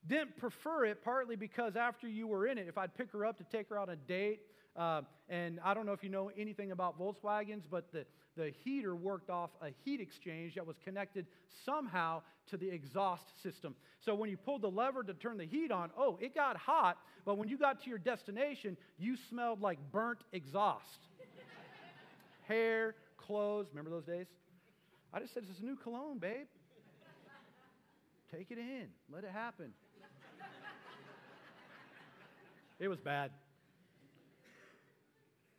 didn't 0.06 0.36
prefer 0.36 0.84
it 0.84 1.02
partly 1.04 1.36
because 1.36 1.76
after 1.76 2.08
you 2.08 2.26
were 2.26 2.46
in 2.46 2.58
it, 2.58 2.66
if 2.68 2.78
I'd 2.78 2.94
pick 2.94 3.10
her 3.12 3.24
up 3.24 3.38
to 3.38 3.44
take 3.44 3.68
her 3.68 3.78
on 3.78 3.90
a 3.90 3.96
date, 3.96 4.40
uh, 4.76 5.02
and 5.28 5.60
I 5.64 5.74
don't 5.74 5.86
know 5.86 5.92
if 5.92 6.02
you 6.02 6.08
know 6.08 6.30
anything 6.36 6.72
about 6.72 6.98
Volkswagens, 6.98 7.64
but 7.70 7.92
the, 7.92 8.06
the 8.36 8.52
heater 8.64 8.96
worked 8.96 9.28
off 9.28 9.50
a 9.60 9.68
heat 9.84 10.00
exchange 10.00 10.54
that 10.54 10.66
was 10.66 10.76
connected 10.82 11.26
somehow 11.64 12.22
to 12.48 12.56
the 12.56 12.68
exhaust 12.68 13.42
system. 13.42 13.74
So 14.00 14.14
when 14.14 14.30
you 14.30 14.36
pulled 14.36 14.62
the 14.62 14.70
lever 14.70 15.02
to 15.04 15.14
turn 15.14 15.36
the 15.36 15.46
heat 15.46 15.70
on, 15.70 15.90
oh, 15.96 16.18
it 16.20 16.34
got 16.34 16.56
hot, 16.56 16.98
but 17.24 17.36
when 17.38 17.48
you 17.48 17.58
got 17.58 17.82
to 17.84 17.90
your 17.90 17.98
destination, 17.98 18.76
you 18.98 19.16
smelled 19.28 19.60
like 19.60 19.78
burnt 19.92 20.20
exhaust. 20.32 21.08
Hair, 22.48 22.94
clothes, 23.26 23.66
remember 23.72 23.90
those 23.90 24.04
days? 24.04 24.26
I 25.12 25.20
just 25.20 25.34
said, 25.34 25.44
It's 25.50 25.60
a 25.60 25.64
new 25.64 25.76
cologne, 25.76 26.18
babe. 26.18 26.46
Take 28.34 28.50
it 28.50 28.58
in, 28.58 28.86
let 29.12 29.24
it 29.24 29.30
happen. 29.30 29.72
it 32.80 32.88
was 32.88 32.98
bad. 32.98 33.30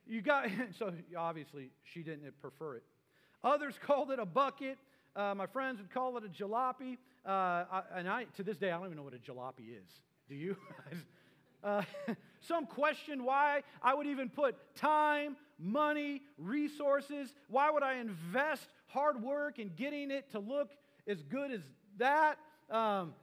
You 0.08 0.22
got, 0.22 0.48
so 0.80 0.92
obviously 1.18 1.70
she 1.84 2.02
didn't 2.02 2.40
prefer 2.42 2.78
it. 2.78 2.84
Others 3.44 3.76
called 3.86 4.12
it 4.12 4.20
a 4.20 4.26
bucket. 4.26 4.78
Uh, 5.16 5.34
my 5.36 5.46
friends 5.46 5.80
would 5.80 5.94
call 5.94 6.18
it 6.18 6.24
a 6.24 6.28
jalopy. 6.28 6.98
uh, 7.26 7.30
I, 7.30 7.84
and 7.96 8.10
I, 8.10 8.26
to 8.36 8.44
this 8.44 8.58
day, 8.58 8.72
I 8.72 8.78
don't 8.78 8.86
even 8.86 8.98
know 8.98 9.04
what 9.04 9.14
a 9.14 9.18
jalopy 9.18 9.70
is. 9.70 9.90
Do 10.28 10.36
you? 10.36 10.56
uh, 11.64 11.84
some 12.48 12.66
question 12.66 13.24
why 13.24 13.64
I 13.82 13.94
would 13.94 14.08
even 14.08 14.30
put 14.30 14.56
time, 14.76 15.36
money, 15.60 16.22
resources. 16.38 17.34
Why 17.50 17.72
would 17.72 17.84
I 17.84 17.96
invest 17.96 18.68
hard 18.88 19.22
work 19.22 19.60
in 19.60 19.72
getting 19.76 20.12
it 20.12 20.32
to 20.32 20.40
look 20.40 20.72
as 21.08 21.22
good 21.24 21.52
as 21.52 21.62
that? 21.98 22.38
Um, 22.70 23.14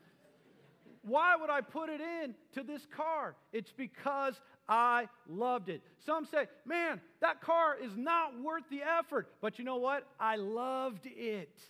why 1.03 1.35
would 1.37 1.51
I 1.51 1.61
put 1.61 1.89
it 1.89 2.01
in 2.01 2.35
to 2.53 2.63
this 2.63 2.87
car? 2.95 3.35
It's 3.53 3.73
because 3.73 4.41
I 4.69 5.09
loved 5.29 5.69
it. 5.69 5.83
Some 6.05 6.27
say, 6.27 6.47
man, 6.67 7.01
that 7.21 7.41
car 7.41 7.77
is 7.83 7.97
not 7.97 8.41
worth 8.41 8.65
the 8.71 8.83
effort. 8.83 9.33
But 9.41 9.59
you 9.59 9.65
know 9.65 9.77
what? 9.77 10.07
I 10.19 10.37
loved 10.37 11.07
it. 11.07 11.61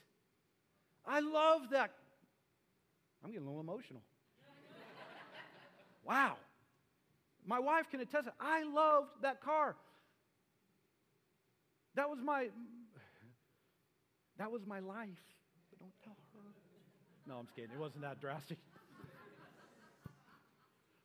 I 1.06 1.20
love 1.20 1.62
that. 1.70 1.92
I'm 3.24 3.30
getting 3.30 3.46
a 3.46 3.50
little 3.50 3.62
emotional. 3.62 4.02
wow. 6.04 6.36
My 7.46 7.58
wife 7.58 7.90
can 7.90 8.00
attest 8.00 8.28
I 8.40 8.62
loved 8.64 9.08
that 9.22 9.40
car. 9.40 9.76
That 11.94 12.08
was 12.08 12.18
my 12.22 12.48
that 14.38 14.50
was 14.50 14.62
my 14.66 14.80
life. 14.80 15.08
But 15.70 15.80
don't 15.80 15.92
tell 16.02 16.16
her. 16.34 16.40
No, 17.26 17.36
I'm 17.36 17.44
just 17.44 17.54
kidding. 17.54 17.70
It 17.74 17.78
wasn't 17.78 18.02
that 18.02 18.20
drastic. 18.20 18.58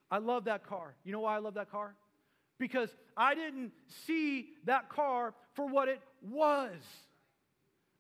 I 0.10 0.20
love 0.20 0.46
that 0.46 0.66
car. 0.66 0.94
You 1.04 1.12
know 1.12 1.22
why 1.22 1.36
I 1.36 1.40
love 1.40 1.56
that 1.56 1.72
car? 1.72 1.96
Because 2.58 2.90
I 3.18 3.36
didn't 3.36 3.72
see 4.06 4.48
that 4.66 4.90
car 4.90 5.34
for 5.54 5.68
what 5.68 5.90
it 5.90 6.00
was. 6.22 6.72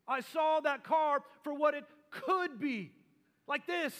I 0.07 0.21
saw 0.21 0.59
that 0.61 0.83
car 0.83 1.21
for 1.43 1.53
what 1.53 1.73
it 1.73 1.83
could 2.11 2.59
be. 2.59 2.91
Like 3.47 3.67
this. 3.67 3.93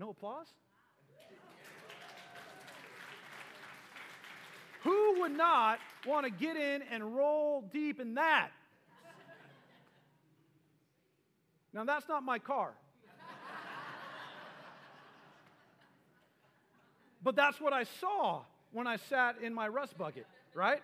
No 0.00 0.10
applause? 0.10 0.46
Who 4.82 5.20
would 5.20 5.32
not 5.32 5.78
want 6.06 6.24
to 6.24 6.32
get 6.32 6.56
in 6.56 6.80
and 6.90 7.14
roll 7.14 7.62
deep 7.70 8.00
in 8.00 8.14
that? 8.14 8.48
Now, 11.74 11.84
that's 11.84 12.08
not 12.08 12.22
my 12.22 12.38
car. 12.38 12.72
but 17.22 17.36
that's 17.36 17.60
what 17.60 17.74
I 17.74 17.84
saw 18.00 18.40
when 18.72 18.86
I 18.86 18.96
sat 18.96 19.36
in 19.42 19.52
my 19.52 19.68
rust 19.68 19.98
bucket, 19.98 20.26
right? 20.54 20.82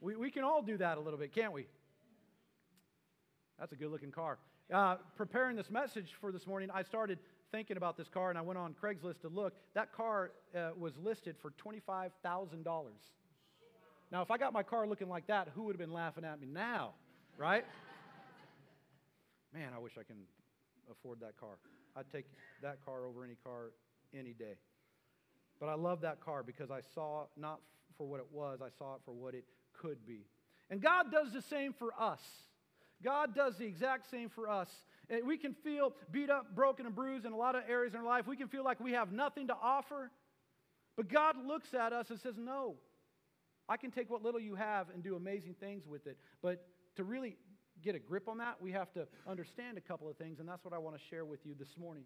We, 0.00 0.16
we 0.16 0.32
can 0.32 0.42
all 0.42 0.60
do 0.60 0.76
that 0.78 0.98
a 0.98 1.00
little 1.00 1.20
bit, 1.20 1.32
can't 1.32 1.52
we? 1.52 1.66
That's 3.60 3.70
a 3.70 3.76
good 3.76 3.92
looking 3.92 4.10
car. 4.10 4.38
Uh, 4.72 4.96
preparing 5.16 5.54
this 5.54 5.70
message 5.70 6.08
for 6.20 6.32
this 6.32 6.48
morning, 6.48 6.68
I 6.74 6.82
started 6.82 7.20
thinking 7.52 7.76
about 7.76 7.96
this 7.96 8.08
car 8.08 8.30
and 8.30 8.38
I 8.38 8.42
went 8.42 8.58
on 8.58 8.74
Craigslist 8.82 9.20
to 9.20 9.28
look. 9.28 9.54
That 9.74 9.92
car 9.92 10.32
uh, 10.56 10.70
was 10.76 10.94
listed 10.96 11.36
for 11.40 11.52
$25,000. 11.64 12.64
Now, 14.10 14.22
if 14.22 14.30
I 14.30 14.38
got 14.38 14.52
my 14.52 14.62
car 14.62 14.86
looking 14.86 15.08
like 15.08 15.26
that, 15.28 15.48
who 15.54 15.64
would 15.64 15.74
have 15.74 15.80
been 15.80 15.92
laughing 15.92 16.24
at 16.24 16.40
me 16.40 16.48
now, 16.50 16.94
right? 17.36 17.64
Man, 19.54 19.70
I 19.74 19.78
wish 19.78 19.92
I 19.98 20.02
can 20.02 20.16
afford 20.90 21.20
that 21.20 21.38
car. 21.38 21.58
I'd 21.94 22.10
take 22.10 22.26
that 22.62 22.84
car 22.84 23.04
over 23.04 23.24
any 23.24 23.36
car 23.44 23.70
any 24.18 24.32
day. 24.32 24.54
But 25.60 25.68
I 25.68 25.74
love 25.74 26.00
that 26.00 26.20
car 26.20 26.42
because 26.42 26.70
I 26.70 26.80
saw 26.94 27.26
not 27.36 27.60
for 27.96 28.06
what 28.06 28.20
it 28.20 28.26
was, 28.32 28.60
I 28.62 28.70
saw 28.78 28.94
it 28.94 29.02
for 29.04 29.12
what 29.12 29.34
it 29.34 29.44
could 29.72 30.06
be. 30.06 30.26
And 30.70 30.80
God 30.80 31.12
does 31.12 31.32
the 31.32 31.42
same 31.42 31.72
for 31.72 31.92
us. 31.98 32.20
God 33.02 33.34
does 33.34 33.58
the 33.58 33.66
exact 33.66 34.10
same 34.10 34.28
for 34.28 34.48
us. 34.48 34.70
And 35.12 35.26
we 35.26 35.36
can 35.36 35.54
feel 35.62 35.92
beat 36.10 36.30
up, 36.30 36.56
broken, 36.56 36.86
and 36.86 36.94
bruised 36.94 37.26
in 37.26 37.32
a 37.32 37.36
lot 37.36 37.54
of 37.54 37.64
areas 37.68 37.92
in 37.92 38.00
our 38.00 38.06
life. 38.06 38.26
We 38.26 38.36
can 38.36 38.48
feel 38.48 38.64
like 38.64 38.80
we 38.80 38.92
have 38.92 39.12
nothing 39.12 39.48
to 39.48 39.56
offer. 39.62 40.10
But 40.96 41.08
God 41.08 41.36
looks 41.46 41.74
at 41.74 41.92
us 41.92 42.08
and 42.08 42.18
says, 42.18 42.36
No, 42.38 42.76
I 43.68 43.76
can 43.76 43.90
take 43.90 44.08
what 44.08 44.22
little 44.22 44.40
you 44.40 44.54
have 44.54 44.88
and 44.92 45.02
do 45.02 45.14
amazing 45.14 45.54
things 45.60 45.86
with 45.86 46.06
it. 46.06 46.16
But 46.42 46.66
to 46.96 47.04
really 47.04 47.36
get 47.82 47.94
a 47.94 47.98
grip 47.98 48.26
on 48.26 48.38
that, 48.38 48.56
we 48.60 48.72
have 48.72 48.90
to 48.94 49.06
understand 49.28 49.76
a 49.76 49.82
couple 49.82 50.08
of 50.08 50.16
things, 50.16 50.40
and 50.40 50.48
that's 50.48 50.64
what 50.64 50.72
I 50.72 50.78
want 50.78 50.96
to 50.96 51.02
share 51.10 51.26
with 51.26 51.44
you 51.44 51.54
this 51.58 51.76
morning. 51.78 52.04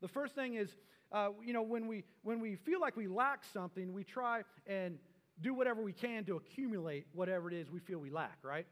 The 0.00 0.08
first 0.08 0.36
thing 0.36 0.54
is, 0.54 0.70
uh, 1.10 1.30
you 1.44 1.52
know, 1.52 1.62
when 1.62 1.88
we, 1.88 2.04
when 2.22 2.38
we 2.38 2.54
feel 2.54 2.80
like 2.80 2.96
we 2.96 3.08
lack 3.08 3.42
something, 3.52 3.92
we 3.92 4.04
try 4.04 4.42
and 4.66 4.98
do 5.40 5.54
whatever 5.54 5.82
we 5.82 5.92
can 5.92 6.24
to 6.26 6.36
accumulate 6.36 7.06
whatever 7.14 7.48
it 7.48 7.54
is 7.54 7.68
we 7.68 7.80
feel 7.80 7.98
we 7.98 8.10
lack, 8.10 8.38
right? 8.44 8.66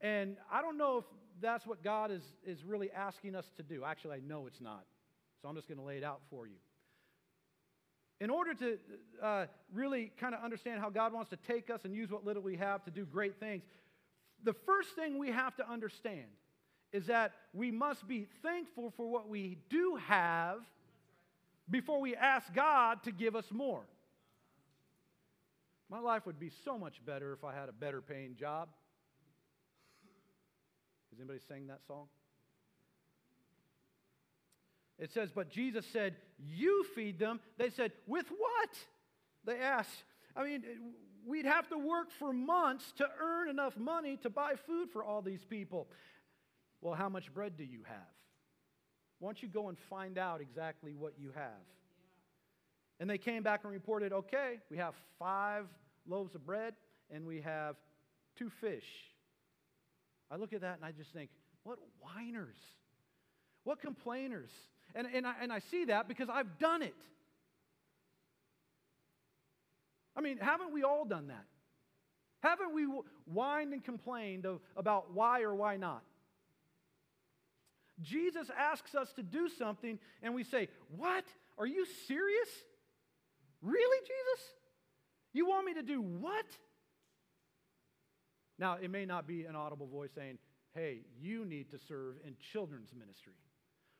And 0.00 0.36
I 0.50 0.62
don't 0.62 0.78
know 0.78 0.98
if 0.98 1.04
that's 1.40 1.66
what 1.66 1.82
God 1.82 2.10
is, 2.10 2.22
is 2.46 2.64
really 2.64 2.90
asking 2.90 3.34
us 3.34 3.44
to 3.56 3.62
do. 3.62 3.84
Actually, 3.84 4.16
I 4.16 4.20
know 4.26 4.46
it's 4.46 4.60
not. 4.60 4.84
So 5.42 5.48
I'm 5.48 5.54
just 5.54 5.68
going 5.68 5.78
to 5.78 5.84
lay 5.84 5.98
it 5.98 6.04
out 6.04 6.20
for 6.30 6.46
you. 6.46 6.56
In 8.20 8.30
order 8.30 8.54
to 8.54 8.78
uh, 9.22 9.46
really 9.74 10.10
kind 10.18 10.34
of 10.34 10.42
understand 10.42 10.80
how 10.80 10.88
God 10.88 11.12
wants 11.12 11.30
to 11.30 11.36
take 11.36 11.68
us 11.68 11.84
and 11.84 11.94
use 11.94 12.10
what 12.10 12.24
little 12.24 12.42
we 12.42 12.56
have 12.56 12.82
to 12.84 12.90
do 12.90 13.04
great 13.04 13.38
things, 13.38 13.62
the 14.42 14.54
first 14.54 14.90
thing 14.94 15.18
we 15.18 15.30
have 15.30 15.54
to 15.56 15.70
understand 15.70 16.26
is 16.92 17.06
that 17.06 17.32
we 17.52 17.70
must 17.70 18.08
be 18.08 18.26
thankful 18.42 18.92
for 18.96 19.06
what 19.06 19.28
we 19.28 19.58
do 19.68 19.98
have 20.06 20.60
before 21.68 22.00
we 22.00 22.14
ask 22.16 22.52
God 22.54 23.02
to 23.02 23.12
give 23.12 23.36
us 23.36 23.46
more. 23.50 23.82
My 25.90 26.00
life 26.00 26.26
would 26.26 26.38
be 26.38 26.50
so 26.64 26.78
much 26.78 27.04
better 27.04 27.32
if 27.32 27.44
I 27.44 27.54
had 27.54 27.68
a 27.68 27.72
better 27.72 28.00
paying 28.00 28.34
job. 28.34 28.68
Has 31.16 31.20
anybody 31.22 31.40
sang 31.48 31.68
that 31.68 31.80
song? 31.86 32.08
It 34.98 35.10
says, 35.12 35.30
But 35.34 35.50
Jesus 35.50 35.86
said, 35.90 36.16
You 36.38 36.84
feed 36.94 37.18
them. 37.18 37.40
They 37.56 37.70
said, 37.70 37.92
With 38.06 38.26
what? 38.28 38.70
They 39.46 39.58
asked. 39.58 40.04
I 40.36 40.44
mean, 40.44 40.62
we'd 41.26 41.46
have 41.46 41.68
to 41.70 41.78
work 41.78 42.10
for 42.18 42.34
months 42.34 42.92
to 42.98 43.08
earn 43.22 43.48
enough 43.48 43.78
money 43.78 44.18
to 44.18 44.28
buy 44.28 44.56
food 44.66 44.90
for 44.90 45.02
all 45.02 45.22
these 45.22 45.42
people. 45.42 45.88
Well, 46.82 46.92
how 46.92 47.08
much 47.08 47.32
bread 47.32 47.56
do 47.56 47.64
you 47.64 47.80
have? 47.86 47.96
Why 49.18 49.28
don't 49.28 49.42
you 49.42 49.48
go 49.48 49.70
and 49.70 49.78
find 49.88 50.18
out 50.18 50.42
exactly 50.42 50.92
what 50.92 51.14
you 51.18 51.30
have? 51.34 51.64
And 53.00 53.08
they 53.08 53.16
came 53.16 53.42
back 53.42 53.60
and 53.64 53.72
reported, 53.72 54.12
okay, 54.12 54.60
we 54.70 54.76
have 54.76 54.92
five 55.18 55.64
loaves 56.06 56.34
of 56.34 56.44
bread 56.44 56.74
and 57.10 57.26
we 57.26 57.40
have 57.40 57.76
two 58.36 58.50
fish. 58.50 58.84
I 60.30 60.36
look 60.36 60.52
at 60.52 60.60
that 60.62 60.76
and 60.76 60.84
I 60.84 60.92
just 60.92 61.12
think, 61.12 61.30
what 61.62 61.78
whiners? 62.00 62.56
What 63.64 63.80
complainers? 63.80 64.50
And, 64.94 65.06
and, 65.12 65.26
I, 65.26 65.34
and 65.42 65.52
I 65.52 65.58
see 65.58 65.86
that 65.86 66.08
because 66.08 66.28
I've 66.28 66.58
done 66.58 66.82
it. 66.82 66.94
I 70.16 70.20
mean, 70.20 70.38
haven't 70.38 70.72
we 70.72 70.82
all 70.82 71.04
done 71.04 71.28
that? 71.28 71.44
Haven't 72.40 72.74
we 72.74 72.86
whined 73.26 73.72
and 73.72 73.84
complained 73.84 74.46
of, 74.46 74.60
about 74.76 75.12
why 75.12 75.42
or 75.42 75.54
why 75.54 75.76
not? 75.76 76.02
Jesus 78.02 78.50
asks 78.56 78.94
us 78.94 79.12
to 79.14 79.22
do 79.22 79.48
something, 79.48 79.98
and 80.22 80.34
we 80.34 80.44
say, 80.44 80.68
What? 80.96 81.24
Are 81.58 81.66
you 81.66 81.86
serious? 82.06 82.48
Really, 83.62 84.00
Jesus? 84.00 84.44
You 85.32 85.48
want 85.48 85.66
me 85.66 85.74
to 85.74 85.82
do 85.82 86.02
what? 86.02 86.44
Now, 88.58 88.78
it 88.80 88.90
may 88.90 89.04
not 89.04 89.26
be 89.26 89.44
an 89.44 89.54
audible 89.56 89.86
voice 89.86 90.10
saying, 90.14 90.38
Hey, 90.74 91.00
you 91.18 91.44
need 91.44 91.70
to 91.70 91.78
serve 91.78 92.16
in 92.24 92.34
children's 92.52 92.92
ministry, 92.92 93.32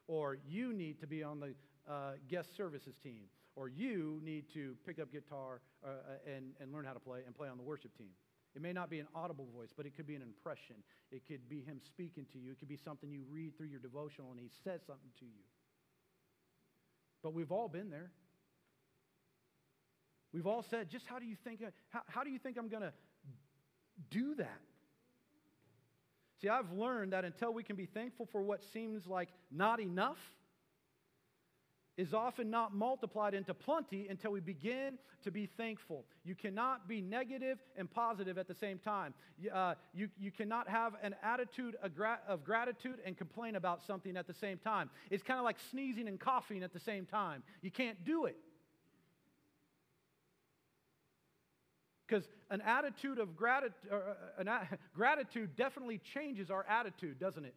or 0.09 0.37
you 0.47 0.75
need 0.75 1.01
to 1.01 1.07
be 1.07 1.23
on 1.23 1.41
the 1.41 1.55
uh, 1.91 2.13
guest 2.29 2.55
services 2.55 2.95
team, 3.03 3.23
or 3.55 3.69
you 3.69 4.21
need 4.23 4.45
to 4.53 4.77
pick 4.87 4.99
up 4.99 5.11
guitar 5.11 5.63
uh, 5.83 5.89
uh, 5.89 6.37
and, 6.37 6.53
and 6.61 6.73
learn 6.73 6.85
how 6.85 6.93
to 6.93 7.01
play 7.01 7.21
and 7.27 7.35
play 7.35 7.49
on 7.49 7.57
the 7.57 7.63
worship 7.63 7.97
team. 7.97 8.11
It 8.55 8.63
may 8.63 8.73
not 8.73 8.89
be 8.89 9.01
an 9.01 9.07
audible 9.15 9.47
voice, 9.55 9.71
but 9.77 9.85
it 9.85 9.95
could 9.95 10.07
be 10.07 10.15
an 10.15 10.23
impression. 10.23 10.77
It 11.11 11.23
could 11.27 11.47
be 11.49 11.61
him 11.61 11.79
speaking 11.85 12.27
to 12.33 12.39
you. 12.39 12.53
It 12.53 12.59
could 12.59 12.69
be 12.69 12.79
something 12.79 13.11
you 13.11 13.23
read 13.31 13.57
through 13.57 13.67
your 13.67 13.81
devotional 13.81 14.31
and 14.31 14.41
he 14.41 14.51
says 14.65 14.81
something 14.87 15.11
to 15.19 15.27
you. 15.27 15.45
But 17.23 17.35
we've 17.35 17.53
all 17.53 17.69
been 17.69 17.91
there. 17.91 18.11
We've 20.33 20.47
all 20.47 20.63
said, 20.63 20.89
just 20.89 21.07
how 21.07 21.19
do 21.19 21.27
you 21.27 21.37
think, 21.45 21.63
how, 21.91 22.01
how 22.07 22.25
do 22.25 22.31
you 22.31 22.39
think 22.39 22.57
I'm 22.59 22.69
going 22.69 22.83
to 22.83 22.93
do 24.11 24.35
that? 24.37 24.61
See, 26.41 26.49
I've 26.49 26.73
learned 26.73 27.13
that 27.13 27.25
until 27.25 27.53
we 27.53 27.63
can 27.63 27.77
be 27.77 27.87
thankful 27.87 28.27
for 28.31 28.43
what 28.43 28.63
seems 28.73 29.07
like 29.07 29.31
not 29.51 29.81
enough, 29.81 30.19
is 31.97 32.13
often 32.13 32.51
not 32.51 32.75
multiplied 32.75 33.35
into 33.35 33.55
plenty 33.55 34.07
until 34.09 34.31
we 34.31 34.41
begin 34.41 34.99
to 35.25 35.31
be 35.31 35.47
thankful. 35.47 36.05
You 36.25 36.35
cannot 36.35 36.87
be 36.87 37.01
negative 37.01 37.59
and 37.77 37.91
positive 37.91 38.37
at 38.37 38.47
the 38.47 38.55
same 38.55 38.79
time. 38.79 39.15
Uh, 39.53 39.75
you, 39.95 40.09
you 40.19 40.31
cannot 40.31 40.69
have 40.69 40.93
an 41.03 41.15
attitude 41.23 41.77
of 41.83 42.45
gratitude 42.45 42.99
and 43.05 43.17
complain 43.17 43.57
about 43.57 43.83
something 43.87 44.17
at 44.17 44.27
the 44.27 44.35
same 44.35 44.59
time. 44.59 44.91
It's 45.11 45.23
kind 45.23 45.39
of 45.39 45.45
like 45.45 45.57
sneezing 45.71 46.07
and 46.07 46.21
coughing 46.21 46.63
at 46.63 46.73
the 46.73 46.81
same 46.81 47.07
time. 47.07 47.43
You 47.63 47.71
can't 47.71 48.05
do 48.05 48.27
it. 48.27 48.37
Because 52.07 52.29
an 52.51 52.61
attitude 52.61 53.19
of 53.19 53.37
gratitude, 53.37 53.91
uh, 53.91 54.43
a, 54.45 54.79
gratitude 54.95 55.57
definitely 55.57 56.01
changes 56.15 56.51
our 56.51 56.65
attitude, 56.69 57.19
doesn't 57.19 57.45
it? 57.45 57.55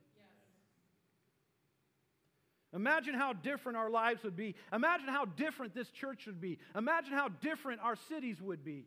Imagine 2.74 3.16
how 3.16 3.34
different 3.34 3.78
our 3.78 3.90
lives 3.90 4.24
would 4.24 4.36
be. 4.36 4.56
Imagine 4.72 5.08
how 5.08 5.26
different 5.26 5.74
this 5.74 5.90
church 5.90 6.28
would 6.28 6.40
be. 6.40 6.60
Imagine 6.76 7.14
how 7.14 7.30
different 7.30 7.82
our 7.82 7.96
cities 7.96 8.40
would 8.42 8.64
be 8.64 8.86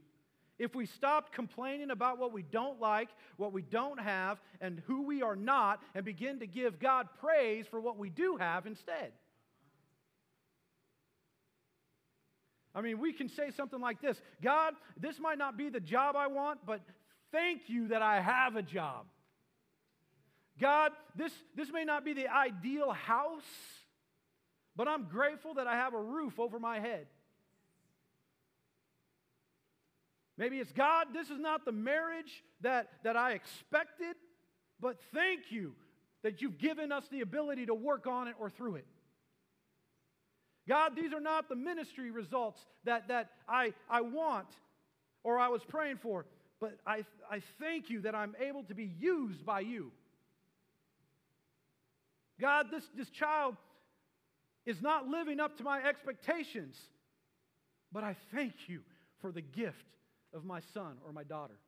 if 0.58 0.76
we 0.76 0.86
stopped 0.86 1.32
complaining 1.32 1.90
about 1.90 2.18
what 2.18 2.32
we 2.32 2.42
don't 2.42 2.80
like, 2.80 3.08
what 3.36 3.52
we 3.52 3.62
don't 3.62 3.98
have, 3.98 4.38
and 4.60 4.80
who 4.86 5.02
we 5.02 5.20
are 5.22 5.34
not, 5.34 5.80
and 5.94 6.04
begin 6.04 6.38
to 6.38 6.46
give 6.46 6.78
God 6.78 7.08
praise 7.18 7.66
for 7.66 7.80
what 7.80 7.98
we 7.98 8.10
do 8.10 8.36
have 8.36 8.66
instead. 8.66 9.12
I 12.74 12.80
mean, 12.80 12.98
we 12.98 13.12
can 13.12 13.28
say 13.28 13.50
something 13.50 13.80
like 13.80 14.00
this 14.00 14.20
God, 14.42 14.74
this 14.98 15.18
might 15.18 15.38
not 15.38 15.56
be 15.56 15.68
the 15.68 15.80
job 15.80 16.16
I 16.16 16.26
want, 16.26 16.60
but 16.66 16.80
thank 17.30 17.62
you 17.68 17.88
that 17.88 18.02
I 18.02 18.20
have 18.20 18.56
a 18.56 18.62
job. 18.62 19.06
God, 20.60 20.92
this, 21.16 21.32
this 21.56 21.70
may 21.72 21.84
not 21.84 22.04
be 22.04 22.12
the 22.12 22.28
ideal 22.28 22.92
house, 22.92 23.42
but 24.76 24.86
I'm 24.86 25.04
grateful 25.04 25.54
that 25.54 25.66
I 25.66 25.76
have 25.76 25.94
a 25.94 26.00
roof 26.00 26.38
over 26.38 26.58
my 26.58 26.78
head. 26.78 27.06
Maybe 30.38 30.58
it's 30.58 30.72
God, 30.72 31.08
this 31.12 31.30
is 31.30 31.38
not 31.38 31.64
the 31.64 31.72
marriage 31.72 32.42
that, 32.62 32.88
that 33.04 33.16
I 33.16 33.32
expected, 33.32 34.16
but 34.80 34.98
thank 35.12 35.50
you 35.50 35.74
that 36.22 36.40
you've 36.40 36.58
given 36.58 36.92
us 36.92 37.04
the 37.10 37.20
ability 37.20 37.66
to 37.66 37.74
work 37.74 38.06
on 38.06 38.28
it 38.28 38.34
or 38.38 38.48
through 38.48 38.76
it. 38.76 38.86
God, 40.68 40.94
these 40.94 41.12
are 41.12 41.20
not 41.20 41.48
the 41.48 41.56
ministry 41.56 42.10
results 42.10 42.60
that, 42.84 43.08
that 43.08 43.30
I, 43.48 43.72
I 43.90 44.00
want 44.00 44.46
or 45.24 45.38
I 45.38 45.48
was 45.48 45.62
praying 45.64 45.98
for, 46.02 46.26
but 46.60 46.78
I, 46.86 47.04
I 47.30 47.42
thank 47.60 47.90
you 47.90 48.02
that 48.02 48.14
I'm 48.14 48.36
able 48.40 48.62
to 48.64 48.74
be 48.74 48.90
used 48.98 49.44
by 49.44 49.60
you. 49.60 49.90
God, 52.40 52.66
this, 52.70 52.84
this 52.96 53.10
child 53.10 53.56
is 54.64 54.80
not 54.80 55.08
living 55.08 55.40
up 55.40 55.56
to 55.58 55.64
my 55.64 55.82
expectations, 55.82 56.76
but 57.92 58.04
I 58.04 58.16
thank 58.32 58.54
you 58.68 58.80
for 59.20 59.32
the 59.32 59.42
gift 59.42 59.86
of 60.32 60.44
my 60.44 60.60
son 60.72 60.96
or 61.04 61.12
my 61.12 61.24
daughter. 61.24 61.58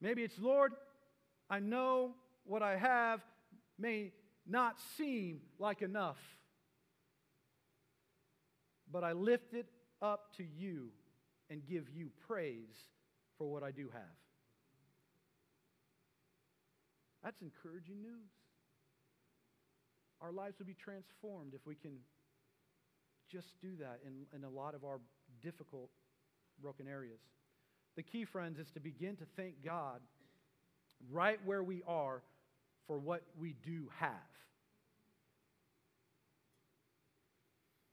Maybe 0.00 0.22
it's, 0.22 0.38
Lord, 0.38 0.72
I 1.50 1.58
know 1.58 2.14
what 2.44 2.62
I 2.62 2.76
have 2.76 3.20
may 3.78 4.12
not 4.48 4.76
seem 4.96 5.40
like 5.58 5.82
enough. 5.82 6.18
But 8.90 9.04
I 9.04 9.12
lift 9.12 9.52
it 9.52 9.66
up 10.00 10.34
to 10.38 10.44
you 10.44 10.88
and 11.50 11.64
give 11.66 11.88
you 11.90 12.10
praise 12.26 12.76
for 13.36 13.46
what 13.46 13.62
I 13.62 13.70
do 13.70 13.88
have. 13.92 14.16
That's 17.22 17.40
encouraging 17.42 18.00
news. 18.00 18.30
Our 20.20 20.32
lives 20.32 20.58
will 20.58 20.66
be 20.66 20.74
transformed 20.74 21.52
if 21.54 21.66
we 21.66 21.74
can 21.74 21.92
just 23.30 23.60
do 23.60 23.76
that 23.78 24.00
in, 24.06 24.26
in 24.36 24.44
a 24.44 24.48
lot 24.48 24.74
of 24.74 24.84
our 24.84 25.00
difficult, 25.42 25.90
broken 26.60 26.88
areas. 26.88 27.20
The 27.96 28.02
key, 28.02 28.24
friends, 28.24 28.58
is 28.58 28.70
to 28.72 28.80
begin 28.80 29.16
to 29.16 29.24
thank 29.36 29.62
God 29.64 30.00
right 31.10 31.38
where 31.44 31.62
we 31.62 31.82
are 31.86 32.22
for 32.88 32.98
what 32.98 33.22
we 33.38 33.54
do 33.64 33.88
have. 33.98 34.10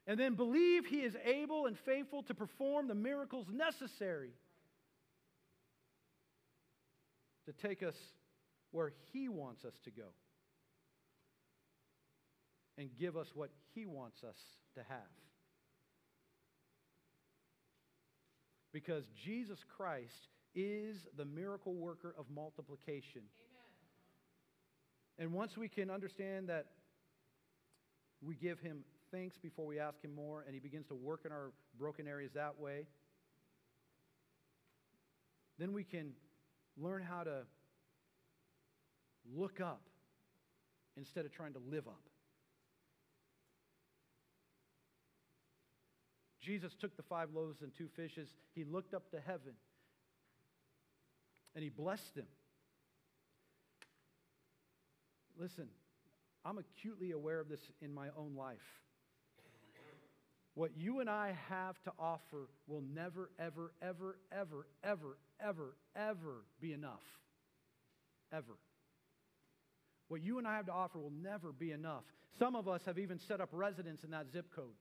And 0.07 0.19
then 0.19 0.35
believe 0.35 0.85
he 0.85 1.01
is 1.01 1.15
able 1.25 1.65
and 1.65 1.77
faithful 1.85 2.23
to 2.23 2.33
perform 2.33 2.87
the 2.87 2.95
miracles 2.95 3.47
necessary 3.51 4.31
to 7.45 7.53
take 7.53 7.83
us 7.83 7.95
where 8.71 8.93
he 9.11 9.29
wants 9.29 9.65
us 9.65 9.73
to 9.83 9.91
go 9.91 10.07
and 12.77 12.89
give 12.99 13.15
us 13.17 13.27
what 13.33 13.49
he 13.73 13.85
wants 13.85 14.23
us 14.23 14.37
to 14.75 14.81
have. 14.87 14.97
Because 18.73 19.05
Jesus 19.23 19.59
Christ 19.77 20.29
is 20.53 20.97
the 21.17 21.25
miracle 21.25 21.73
worker 21.73 22.13
of 22.17 22.25
multiplication. 22.33 23.21
And 25.17 25.31
once 25.33 25.57
we 25.57 25.69
can 25.69 25.89
understand 25.89 26.49
that 26.49 26.65
we 28.21 28.35
give 28.35 28.59
him 28.59 28.83
thanks 29.11 29.37
before 29.37 29.65
we 29.65 29.79
ask 29.79 30.03
him 30.03 30.13
more, 30.13 30.43
and 30.45 30.53
he 30.53 30.59
begins 30.59 30.87
to 30.87 30.95
work 30.95 31.21
in 31.25 31.31
our 31.31 31.51
broken 31.79 32.07
areas 32.07 32.31
that 32.33 32.59
way, 32.59 32.87
then 35.57 35.71
we 35.71 35.83
can 35.83 36.11
learn 36.77 37.01
how 37.01 37.23
to 37.23 37.43
look 39.33 39.61
up 39.61 39.81
instead 40.97 41.25
of 41.25 41.31
trying 41.31 41.53
to 41.53 41.61
live 41.69 41.87
up. 41.87 42.01
Jesus 46.41 46.75
took 46.75 46.95
the 46.95 47.03
five 47.03 47.29
loaves 47.33 47.61
and 47.61 47.73
two 47.73 47.87
fishes, 47.95 48.29
he 48.53 48.63
looked 48.63 48.93
up 48.93 49.09
to 49.11 49.19
heaven, 49.19 49.53
and 51.55 51.63
he 51.63 51.69
blessed 51.69 52.15
them. 52.15 52.27
Listen, 55.37 55.67
I'm 56.45 56.57
acutely 56.57 57.11
aware 57.11 57.39
of 57.39 57.49
this 57.49 57.59
in 57.81 57.93
my 57.93 58.07
own 58.17 58.35
life. 58.35 58.57
What 60.53 60.71
you 60.77 61.01
and 61.01 61.09
I 61.09 61.35
have 61.49 61.81
to 61.83 61.91
offer 61.99 62.47
will 62.65 62.81
never, 62.93 63.29
ever, 63.37 63.73
ever, 63.81 64.17
ever, 64.31 64.67
ever, 64.83 65.17
ever, 65.41 65.75
ever 65.95 66.45
be 66.61 66.71
enough. 66.71 67.03
Ever. 68.31 68.57
What 70.07 70.21
you 70.21 70.37
and 70.37 70.47
I 70.47 70.55
have 70.55 70.67
to 70.67 70.71
offer 70.71 70.99
will 70.99 71.11
never 71.11 71.51
be 71.51 71.71
enough. 71.71 72.03
Some 72.39 72.55
of 72.55 72.69
us 72.69 72.81
have 72.85 72.97
even 72.97 73.19
set 73.19 73.41
up 73.41 73.49
residence 73.51 74.03
in 74.03 74.11
that 74.11 74.27
zip 74.31 74.45
code. 74.55 74.75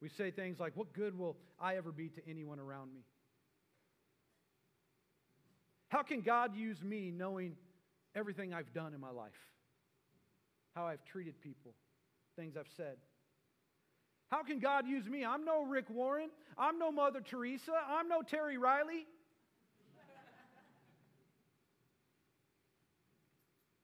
We 0.00 0.08
say 0.08 0.30
things 0.30 0.58
like, 0.60 0.76
What 0.76 0.92
good 0.92 1.16
will 1.16 1.36
I 1.60 1.76
ever 1.76 1.90
be 1.90 2.08
to 2.10 2.28
anyone 2.28 2.58
around 2.60 2.92
me? 2.92 3.02
How 5.92 6.02
can 6.02 6.22
God 6.22 6.56
use 6.56 6.82
me 6.82 7.12
knowing 7.14 7.54
everything 8.14 8.54
I've 8.54 8.72
done 8.72 8.94
in 8.94 9.00
my 9.00 9.10
life? 9.10 9.36
How 10.74 10.86
I've 10.86 11.04
treated 11.04 11.38
people, 11.42 11.74
things 12.34 12.56
I've 12.56 12.70
said. 12.78 12.96
How 14.30 14.42
can 14.42 14.58
God 14.58 14.86
use 14.86 15.04
me? 15.06 15.22
I'm 15.22 15.44
no 15.44 15.66
Rick 15.66 15.90
Warren. 15.90 16.30
I'm 16.56 16.78
no 16.78 16.90
Mother 16.90 17.20
Teresa. 17.20 17.72
I'm 17.86 18.08
no 18.08 18.22
Terry 18.22 18.56
Riley. 18.56 19.04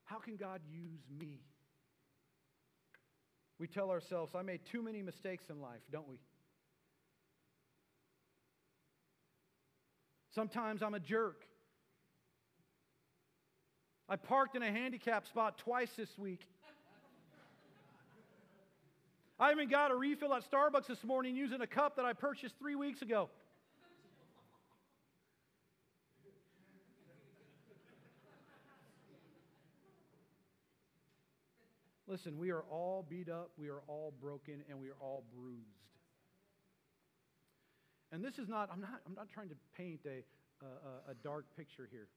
How 0.05 0.19
can 0.19 0.37
God 0.37 0.63
use 0.73 1.03
me? 1.21 1.43
We 3.59 3.67
tell 3.67 3.91
ourselves, 3.91 4.35
I 4.35 4.41
made 4.41 4.65
too 4.65 4.83
many 4.83 5.03
mistakes 5.03 5.51
in 5.51 5.61
life, 5.61 5.83
don't 5.93 6.09
we? 6.09 6.17
Sometimes 10.35 10.83
I'm 10.83 10.95
a 10.95 11.01
jerk. 11.01 11.45
I 14.09 14.17
parked 14.17 14.57
in 14.57 14.63
a 14.63 14.73
handicap 14.73 15.27
spot 15.27 15.59
twice 15.59 15.91
this 15.97 16.17
week. 16.17 16.41
I 19.39 19.53
even 19.53 19.69
got 19.69 19.91
a 19.91 19.95
refill 19.95 20.35
at 20.35 20.51
Starbucks 20.51 20.87
this 20.87 21.05
morning 21.05 21.37
using 21.37 21.61
a 21.61 21.67
cup 21.67 21.97
that 21.97 22.05
I 22.05 22.13
purchased 22.15 22.59
three 22.59 22.75
weeks 22.75 23.03
ago. 23.03 23.29
Listen, 32.09 32.39
we 32.39 32.51
are 32.51 32.63
all 32.71 33.05
beat 33.09 33.29
up, 33.29 33.51
we 33.59 33.69
are 33.69 33.83
all 33.87 34.15
broken, 34.19 34.65
and 34.71 34.81
we 34.81 34.89
are 34.89 34.97
all 34.99 35.25
bruised. 35.37 35.61
And 38.11 38.25
this 38.25 38.39
is 38.39 38.49
not, 38.49 38.71
I'm 38.73 38.81
not, 38.81 39.03
I'm 39.07 39.15
not 39.15 39.29
trying 39.29 39.51
to 39.51 39.57
paint 39.77 40.01
a, 40.07 40.25
a, 40.65 41.11
a 41.11 41.15
dark 41.23 41.45
picture 41.55 41.87
here. 41.93 42.09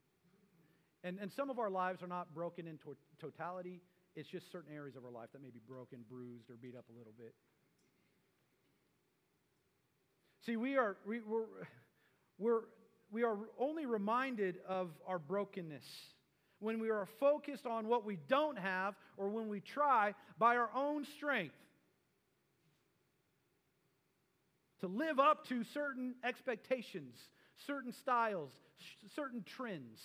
And, 1.03 1.17
and 1.19 1.31
some 1.31 1.49
of 1.49 1.57
our 1.59 1.69
lives 1.69 2.03
are 2.03 2.07
not 2.07 2.33
broken 2.33 2.67
in 2.67 2.77
to- 2.79 2.97
totality, 3.19 3.81
it's 4.15 4.29
just 4.29 4.51
certain 4.51 4.73
areas 4.73 4.95
of 4.95 5.05
our 5.05 5.11
life 5.11 5.29
that 5.33 5.41
may 5.41 5.49
be 5.49 5.61
broken, 5.67 5.99
bruised, 6.09 6.49
or 6.49 6.55
beat 6.61 6.75
up 6.75 6.85
a 6.93 6.97
little 6.97 7.13
bit. 7.17 7.33
See, 10.45 10.57
we 10.57 10.77
are, 10.77 10.97
we, 11.05 11.21
we're, 11.21 11.45
we're, 12.37 12.61
we 13.11 13.23
are 13.23 13.37
only 13.59 13.85
reminded 13.85 14.57
of 14.67 14.89
our 15.07 15.19
brokenness 15.19 15.83
when 16.59 16.79
we 16.79 16.89
are 16.89 17.07
focused 17.19 17.65
on 17.65 17.87
what 17.87 18.05
we 18.05 18.17
don't 18.27 18.57
have 18.57 18.95
or 19.17 19.29
when 19.29 19.49
we 19.49 19.59
try 19.59 20.13
by 20.37 20.57
our 20.57 20.69
own 20.75 21.05
strength 21.17 21.55
to 24.81 24.87
live 24.87 25.19
up 25.19 25.47
to 25.47 25.63
certain 25.73 26.15
expectations, 26.23 27.15
certain 27.67 27.93
styles, 27.93 28.51
certain 29.15 29.43
trends. 29.43 29.99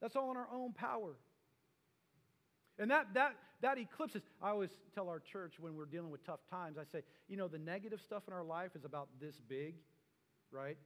That's 0.00 0.16
all 0.16 0.30
in 0.30 0.36
our 0.36 0.48
own 0.52 0.72
power. 0.72 1.14
And 2.78 2.90
that, 2.90 3.08
that, 3.14 3.36
that 3.60 3.78
eclipses. 3.78 4.22
I 4.42 4.50
always 4.50 4.70
tell 4.94 5.08
our 5.08 5.20
church 5.20 5.54
when 5.60 5.76
we're 5.76 5.84
dealing 5.86 6.10
with 6.10 6.24
tough 6.24 6.40
times, 6.50 6.78
I 6.78 6.84
say, 6.90 7.02
you 7.28 7.36
know, 7.36 7.48
the 7.48 7.58
negative 7.58 8.00
stuff 8.00 8.22
in 8.26 8.32
our 8.32 8.44
life 8.44 8.70
is 8.74 8.84
about 8.84 9.08
this 9.20 9.34
big, 9.48 9.74
right? 10.50 10.78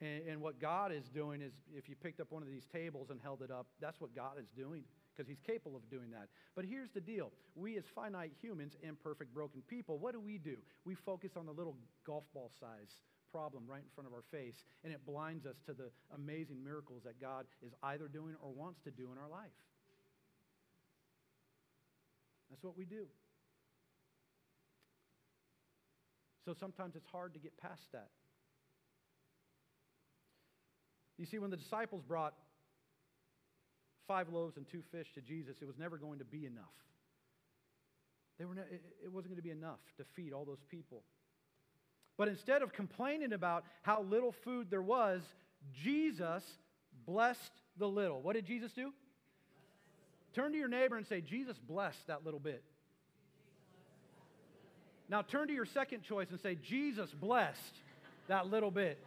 And, 0.00 0.28
and 0.28 0.40
what 0.40 0.60
God 0.60 0.92
is 0.92 1.04
doing 1.08 1.42
is, 1.42 1.52
if 1.74 1.88
you 1.88 1.94
picked 1.94 2.20
up 2.20 2.30
one 2.30 2.42
of 2.42 2.48
these 2.48 2.66
tables 2.72 3.10
and 3.10 3.20
held 3.22 3.42
it 3.42 3.50
up, 3.50 3.66
that's 3.80 4.00
what 4.00 4.14
God 4.14 4.38
is 4.40 4.48
doing 4.56 4.82
because 5.14 5.28
He's 5.28 5.40
capable 5.46 5.76
of 5.76 5.88
doing 5.90 6.10
that. 6.10 6.28
But 6.54 6.64
here's 6.64 6.90
the 6.90 7.00
deal 7.00 7.32
we, 7.54 7.76
as 7.76 7.84
finite 7.94 8.32
humans, 8.40 8.74
imperfect, 8.82 9.34
broken 9.34 9.62
people, 9.68 9.98
what 9.98 10.12
do 10.12 10.20
we 10.20 10.38
do? 10.38 10.56
We 10.84 10.94
focus 10.94 11.32
on 11.36 11.46
the 11.46 11.52
little 11.52 11.76
golf 12.06 12.24
ball 12.32 12.50
size 12.60 12.96
problem 13.36 13.64
right 13.68 13.82
in 13.84 13.90
front 13.94 14.08
of 14.08 14.14
our 14.14 14.24
face, 14.32 14.64
and 14.82 14.90
it 14.94 15.04
blinds 15.04 15.44
us 15.44 15.56
to 15.66 15.74
the 15.74 15.90
amazing 16.14 16.64
miracles 16.64 17.02
that 17.04 17.20
God 17.20 17.44
is 17.60 17.74
either 17.82 18.08
doing 18.08 18.34
or 18.40 18.50
wants 18.50 18.80
to 18.84 18.90
do 18.90 19.12
in 19.12 19.18
our 19.18 19.28
life. 19.28 19.52
That's 22.48 22.64
what 22.64 22.78
we 22.78 22.86
do. 22.86 23.04
So 26.46 26.54
sometimes 26.58 26.96
it's 26.96 27.06
hard 27.12 27.34
to 27.34 27.38
get 27.38 27.54
past 27.58 27.82
that. 27.92 28.08
You 31.18 31.26
see, 31.26 31.38
when 31.38 31.50
the 31.50 31.58
disciples 31.58 32.02
brought 32.08 32.32
five 34.08 34.30
loaves 34.30 34.56
and 34.56 34.66
two 34.66 34.82
fish 34.90 35.08
to 35.14 35.20
Jesus, 35.20 35.56
it 35.60 35.66
was 35.66 35.76
never 35.76 35.98
going 35.98 36.20
to 36.20 36.24
be 36.24 36.46
enough. 36.46 36.64
They 38.38 38.46
were 38.46 38.54
ne- 38.54 38.80
it 39.04 39.12
wasn't 39.12 39.32
going 39.32 39.42
to 39.42 39.42
be 39.42 39.50
enough 39.50 39.80
to 39.98 40.04
feed 40.14 40.32
all 40.32 40.46
those 40.46 40.62
people. 40.70 41.02
But 42.16 42.28
instead 42.28 42.62
of 42.62 42.72
complaining 42.72 43.32
about 43.32 43.64
how 43.82 44.02
little 44.02 44.32
food 44.32 44.68
there 44.70 44.82
was, 44.82 45.22
Jesus 45.82 46.42
blessed 47.06 47.52
the 47.76 47.88
little. 47.88 48.22
What 48.22 48.34
did 48.34 48.46
Jesus 48.46 48.72
do? 48.72 48.92
Turn 50.34 50.52
to 50.52 50.58
your 50.58 50.68
neighbor 50.68 50.96
and 50.96 51.06
say, 51.06 51.20
Jesus 51.20 51.58
blessed 51.58 52.06
that 52.06 52.24
little 52.24 52.40
bit. 52.40 52.62
Now 55.08 55.22
turn 55.22 55.48
to 55.48 55.54
your 55.54 55.66
second 55.66 56.02
choice 56.02 56.30
and 56.30 56.40
say, 56.40 56.56
Jesus 56.56 57.10
blessed 57.10 57.74
that 58.28 58.48
little 58.48 58.70
bit. 58.70 58.98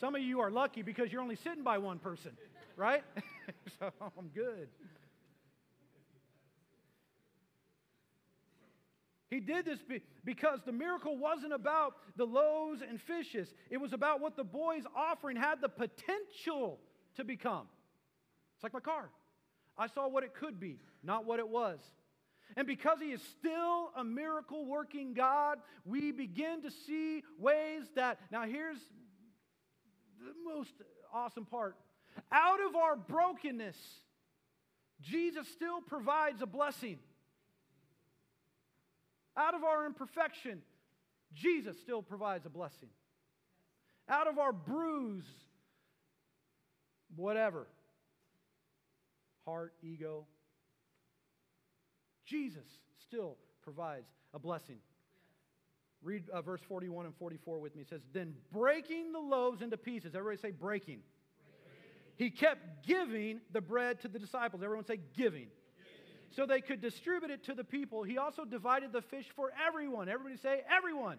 Some 0.00 0.14
of 0.14 0.20
you 0.20 0.40
are 0.40 0.50
lucky 0.50 0.82
because 0.82 1.10
you're 1.10 1.22
only 1.22 1.36
sitting 1.36 1.64
by 1.64 1.78
one 1.78 1.98
person, 1.98 2.32
right? 2.76 3.02
so 3.78 3.90
I'm 4.00 4.28
good. 4.34 4.68
He 9.36 9.40
did 9.40 9.66
this 9.66 9.80
because 10.24 10.60
the 10.64 10.72
miracle 10.72 11.18
wasn't 11.18 11.52
about 11.52 11.96
the 12.16 12.24
loaves 12.24 12.80
and 12.80 12.98
fishes. 12.98 13.52
It 13.68 13.76
was 13.76 13.92
about 13.92 14.22
what 14.22 14.34
the 14.34 14.44
boy's 14.44 14.84
offering 14.96 15.36
had 15.36 15.60
the 15.60 15.68
potential 15.68 16.80
to 17.16 17.24
become. 17.24 17.66
It's 18.54 18.62
like 18.62 18.72
my 18.72 18.80
car. 18.80 19.10
I 19.76 19.88
saw 19.88 20.08
what 20.08 20.24
it 20.24 20.32
could 20.32 20.58
be, 20.58 20.78
not 21.02 21.26
what 21.26 21.38
it 21.38 21.46
was. 21.46 21.80
And 22.56 22.66
because 22.66 22.98
he 22.98 23.08
is 23.12 23.20
still 23.38 23.90
a 23.94 24.02
miracle 24.02 24.64
working 24.64 25.12
God, 25.12 25.58
we 25.84 26.12
begin 26.12 26.62
to 26.62 26.70
see 26.70 27.22
ways 27.38 27.82
that, 27.94 28.18
now 28.32 28.44
here's 28.44 28.78
the 30.18 30.32
most 30.50 30.72
awesome 31.12 31.44
part. 31.44 31.76
Out 32.32 32.60
of 32.66 32.74
our 32.74 32.96
brokenness, 32.96 33.76
Jesus 35.02 35.46
still 35.48 35.82
provides 35.82 36.40
a 36.40 36.46
blessing. 36.46 37.00
Out 39.36 39.54
of 39.54 39.64
our 39.64 39.84
imperfection, 39.84 40.62
Jesus 41.34 41.76
still 41.80 42.02
provides 42.02 42.46
a 42.46 42.48
blessing. 42.48 42.88
Out 44.08 44.28
of 44.28 44.38
our 44.38 44.52
bruise, 44.52 45.26
whatever, 47.14 47.66
heart, 49.44 49.74
ego, 49.82 50.26
Jesus 52.24 52.64
still 53.06 53.36
provides 53.62 54.06
a 54.32 54.38
blessing. 54.38 54.78
Read 56.02 56.28
uh, 56.30 56.40
verse 56.42 56.60
41 56.68 57.06
and 57.06 57.14
44 57.16 57.58
with 57.58 57.74
me. 57.74 57.82
It 57.82 57.88
says, 57.88 58.00
Then 58.12 58.34
breaking 58.52 59.12
the 59.12 59.18
loaves 59.18 59.60
into 59.60 59.76
pieces, 59.76 60.14
everybody 60.14 60.40
say 60.40 60.50
breaking. 60.52 61.00
breaking. 61.00 61.00
He 62.16 62.30
kept 62.30 62.86
giving 62.86 63.40
the 63.52 63.60
bread 63.60 64.00
to 64.02 64.08
the 64.08 64.18
disciples. 64.18 64.62
Everyone 64.62 64.86
say 64.86 65.00
giving. 65.16 65.48
So 66.36 66.44
they 66.44 66.60
could 66.60 66.82
distribute 66.82 67.30
it 67.30 67.44
to 67.44 67.54
the 67.54 67.64
people. 67.64 68.02
He 68.02 68.18
also 68.18 68.44
divided 68.44 68.92
the 68.92 69.00
fish 69.00 69.26
for 69.34 69.50
everyone. 69.66 70.10
Everybody 70.10 70.36
say 70.36 70.60
everyone. 70.70 71.18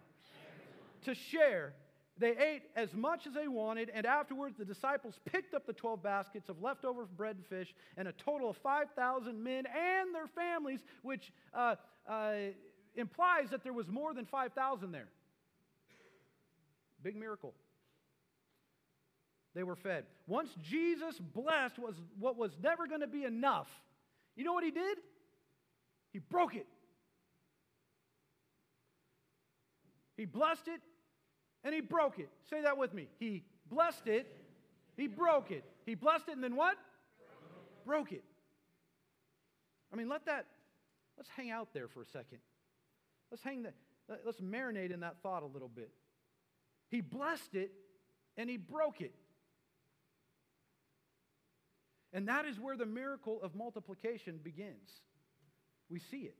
To 1.06 1.14
share. 1.14 1.72
They 2.18 2.36
ate 2.36 2.62
as 2.76 2.94
much 2.94 3.26
as 3.26 3.34
they 3.34 3.48
wanted, 3.48 3.90
and 3.92 4.06
afterwards 4.06 4.56
the 4.56 4.64
disciples 4.64 5.18
picked 5.24 5.54
up 5.54 5.66
the 5.66 5.72
12 5.72 6.02
baskets 6.02 6.48
of 6.48 6.62
leftover 6.62 7.06
bread 7.06 7.36
and 7.36 7.46
fish, 7.46 7.74
and 7.96 8.06
a 8.06 8.12
total 8.12 8.50
of 8.50 8.56
5,000 8.58 9.42
men 9.42 9.64
and 9.66 10.14
their 10.14 10.26
families, 10.28 10.80
which 11.02 11.32
uh, 11.52 11.74
uh, 12.08 12.32
implies 12.94 13.50
that 13.50 13.64
there 13.64 13.72
was 13.72 13.88
more 13.88 14.14
than 14.14 14.24
5,000 14.24 14.92
there. 14.92 15.08
Big 17.02 17.16
miracle. 17.16 17.54
They 19.54 19.62
were 19.64 19.76
fed. 19.76 20.04
Once 20.26 20.50
Jesus 20.62 21.18
blessed 21.18 21.78
was 21.78 21.94
what 22.18 22.36
was 22.36 22.52
never 22.62 22.86
going 22.86 23.00
to 23.00 23.08
be 23.08 23.24
enough, 23.24 23.68
you 24.38 24.44
know 24.44 24.52
what 24.52 24.62
he 24.62 24.70
did? 24.70 24.98
He 26.12 26.20
broke 26.20 26.54
it. 26.54 26.66
He 30.16 30.26
blessed 30.26 30.68
it 30.68 30.80
and 31.64 31.74
he 31.74 31.80
broke 31.80 32.20
it. 32.20 32.28
Say 32.48 32.62
that 32.62 32.78
with 32.78 32.94
me. 32.94 33.08
He 33.18 33.42
blessed 33.68 34.06
it, 34.06 34.32
he 34.96 35.08
broke 35.08 35.50
it. 35.50 35.64
He 35.86 35.96
blessed 35.96 36.28
it 36.28 36.36
and 36.36 36.44
then 36.44 36.54
what? 36.54 36.76
Broke 37.84 38.12
it. 38.12 38.22
I 39.92 39.96
mean, 39.96 40.08
let 40.08 40.24
that, 40.26 40.46
let's 41.16 41.28
hang 41.30 41.50
out 41.50 41.74
there 41.74 41.88
for 41.88 42.02
a 42.02 42.06
second. 42.06 42.38
Let's 43.32 43.42
hang 43.42 43.64
that, 43.64 43.74
let's 44.24 44.40
marinate 44.40 44.92
in 44.92 45.00
that 45.00 45.16
thought 45.20 45.42
a 45.42 45.46
little 45.46 45.68
bit. 45.68 45.90
He 46.90 47.00
blessed 47.00 47.54
it 47.54 47.72
and 48.36 48.48
he 48.48 48.56
broke 48.56 49.00
it. 49.00 49.14
And 52.12 52.28
that 52.28 52.46
is 52.46 52.58
where 52.58 52.76
the 52.76 52.86
miracle 52.86 53.40
of 53.42 53.54
multiplication 53.54 54.40
begins. 54.42 54.88
We 55.90 56.00
see 56.00 56.22
it. 56.22 56.36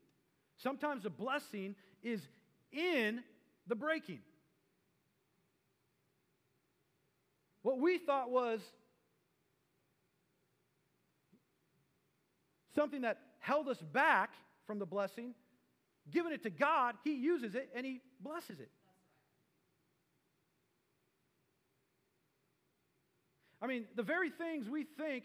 Sometimes 0.57 1.05
a 1.05 1.11
blessing 1.11 1.75
is 2.03 2.27
in 2.73 3.23
the 3.67 3.75
breaking. 3.75 4.21
What 7.63 7.79
we 7.79 7.99
thought 7.99 8.31
was 8.31 8.61
something 12.75 13.03
that 13.03 13.19
held 13.41 13.69
us 13.69 13.79
back 13.93 14.31
from 14.67 14.79
the 14.79 14.87
blessing 14.87 15.35
given 16.11 16.33
it 16.33 16.43
to 16.45 16.51
God, 16.51 16.95
He 17.05 17.15
uses 17.15 17.55
it 17.55 17.69
and 17.75 17.85
He 17.85 18.01
blesses 18.21 18.59
it. 18.61 18.71
I 23.61 23.67
mean, 23.67 23.87
the 23.97 24.03
very 24.03 24.31
things 24.31 24.69
we 24.69 24.85
think 24.85 25.25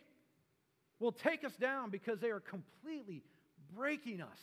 will 1.00 1.12
take 1.12 1.44
us 1.44 1.56
down 1.56 1.90
because 1.90 2.20
they 2.20 2.30
are 2.30 2.40
completely 2.40 3.24
breaking 3.76 4.22
us. 4.22 4.40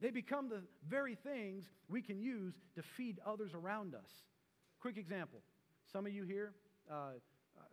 They 0.00 0.10
become 0.10 0.48
the 0.48 0.62
very 0.88 1.16
things 1.16 1.64
we 1.88 2.02
can 2.02 2.20
use 2.20 2.54
to 2.76 2.82
feed 2.96 3.18
others 3.26 3.52
around 3.54 3.94
us. 3.94 4.10
Quick 4.80 4.96
example 4.96 5.40
some 5.92 6.04
of 6.04 6.12
you 6.12 6.22
here, 6.22 6.52
uh, 6.90 7.12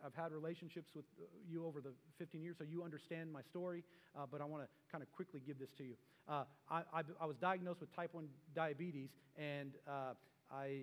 I've 0.04 0.14
had 0.14 0.32
relationships 0.32 0.90
with 0.94 1.04
you 1.48 1.66
over 1.66 1.80
the 1.80 1.90
15 2.18 2.42
years, 2.42 2.56
so 2.58 2.64
you 2.64 2.82
understand 2.82 3.32
my 3.32 3.42
story, 3.42 3.84
uh, 4.16 4.20
but 4.30 4.40
I 4.40 4.44
want 4.44 4.62
to 4.62 4.68
kind 4.90 5.02
of 5.02 5.12
quickly 5.12 5.40
give 5.46 5.58
this 5.58 5.70
to 5.78 5.84
you. 5.84 5.94
Uh, 6.28 6.44
I, 6.70 6.82
I, 6.92 7.02
I, 7.20 7.26
was 7.26 7.36
diagnosed 7.36 7.80
with 7.80 7.94
type 7.94 8.10
1 8.12 8.26
diabetes, 8.54 9.10
and 9.36 9.72
uh, 9.86 10.14
I, 10.50 10.82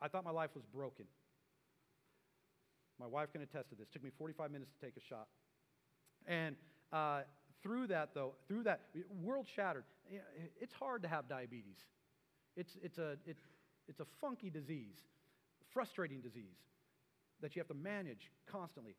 I 0.00 0.08
thought 0.08 0.24
my 0.24 0.30
life 0.30 0.50
was 0.54 0.64
broken. 0.72 1.04
My 2.98 3.06
wife 3.06 3.32
can 3.32 3.42
attest 3.42 3.70
to 3.70 3.76
this. 3.76 3.88
It 3.88 3.92
took 3.92 4.04
me 4.04 4.10
45 4.18 4.50
minutes 4.50 4.70
to 4.78 4.86
take 4.86 4.96
a 4.96 5.00
shot. 5.00 5.28
And 6.26 6.56
uh, 6.92 7.20
through 7.62 7.88
that, 7.88 8.10
though, 8.14 8.34
through 8.46 8.64
that, 8.64 8.80
world 9.22 9.46
shattered. 9.54 9.84
It's 10.60 10.74
hard 10.74 11.02
to 11.02 11.08
have 11.08 11.28
diabetes. 11.28 11.78
It's, 12.56 12.76
it's, 12.82 12.98
a, 12.98 13.12
it, 13.26 13.36
it's 13.88 14.00
a 14.00 14.06
funky 14.20 14.50
disease, 14.50 14.96
frustrating 15.72 16.20
disease 16.20 16.56
that 17.40 17.54
you 17.54 17.60
have 17.60 17.68
to 17.68 17.74
manage 17.74 18.30
constantly. 18.50 18.94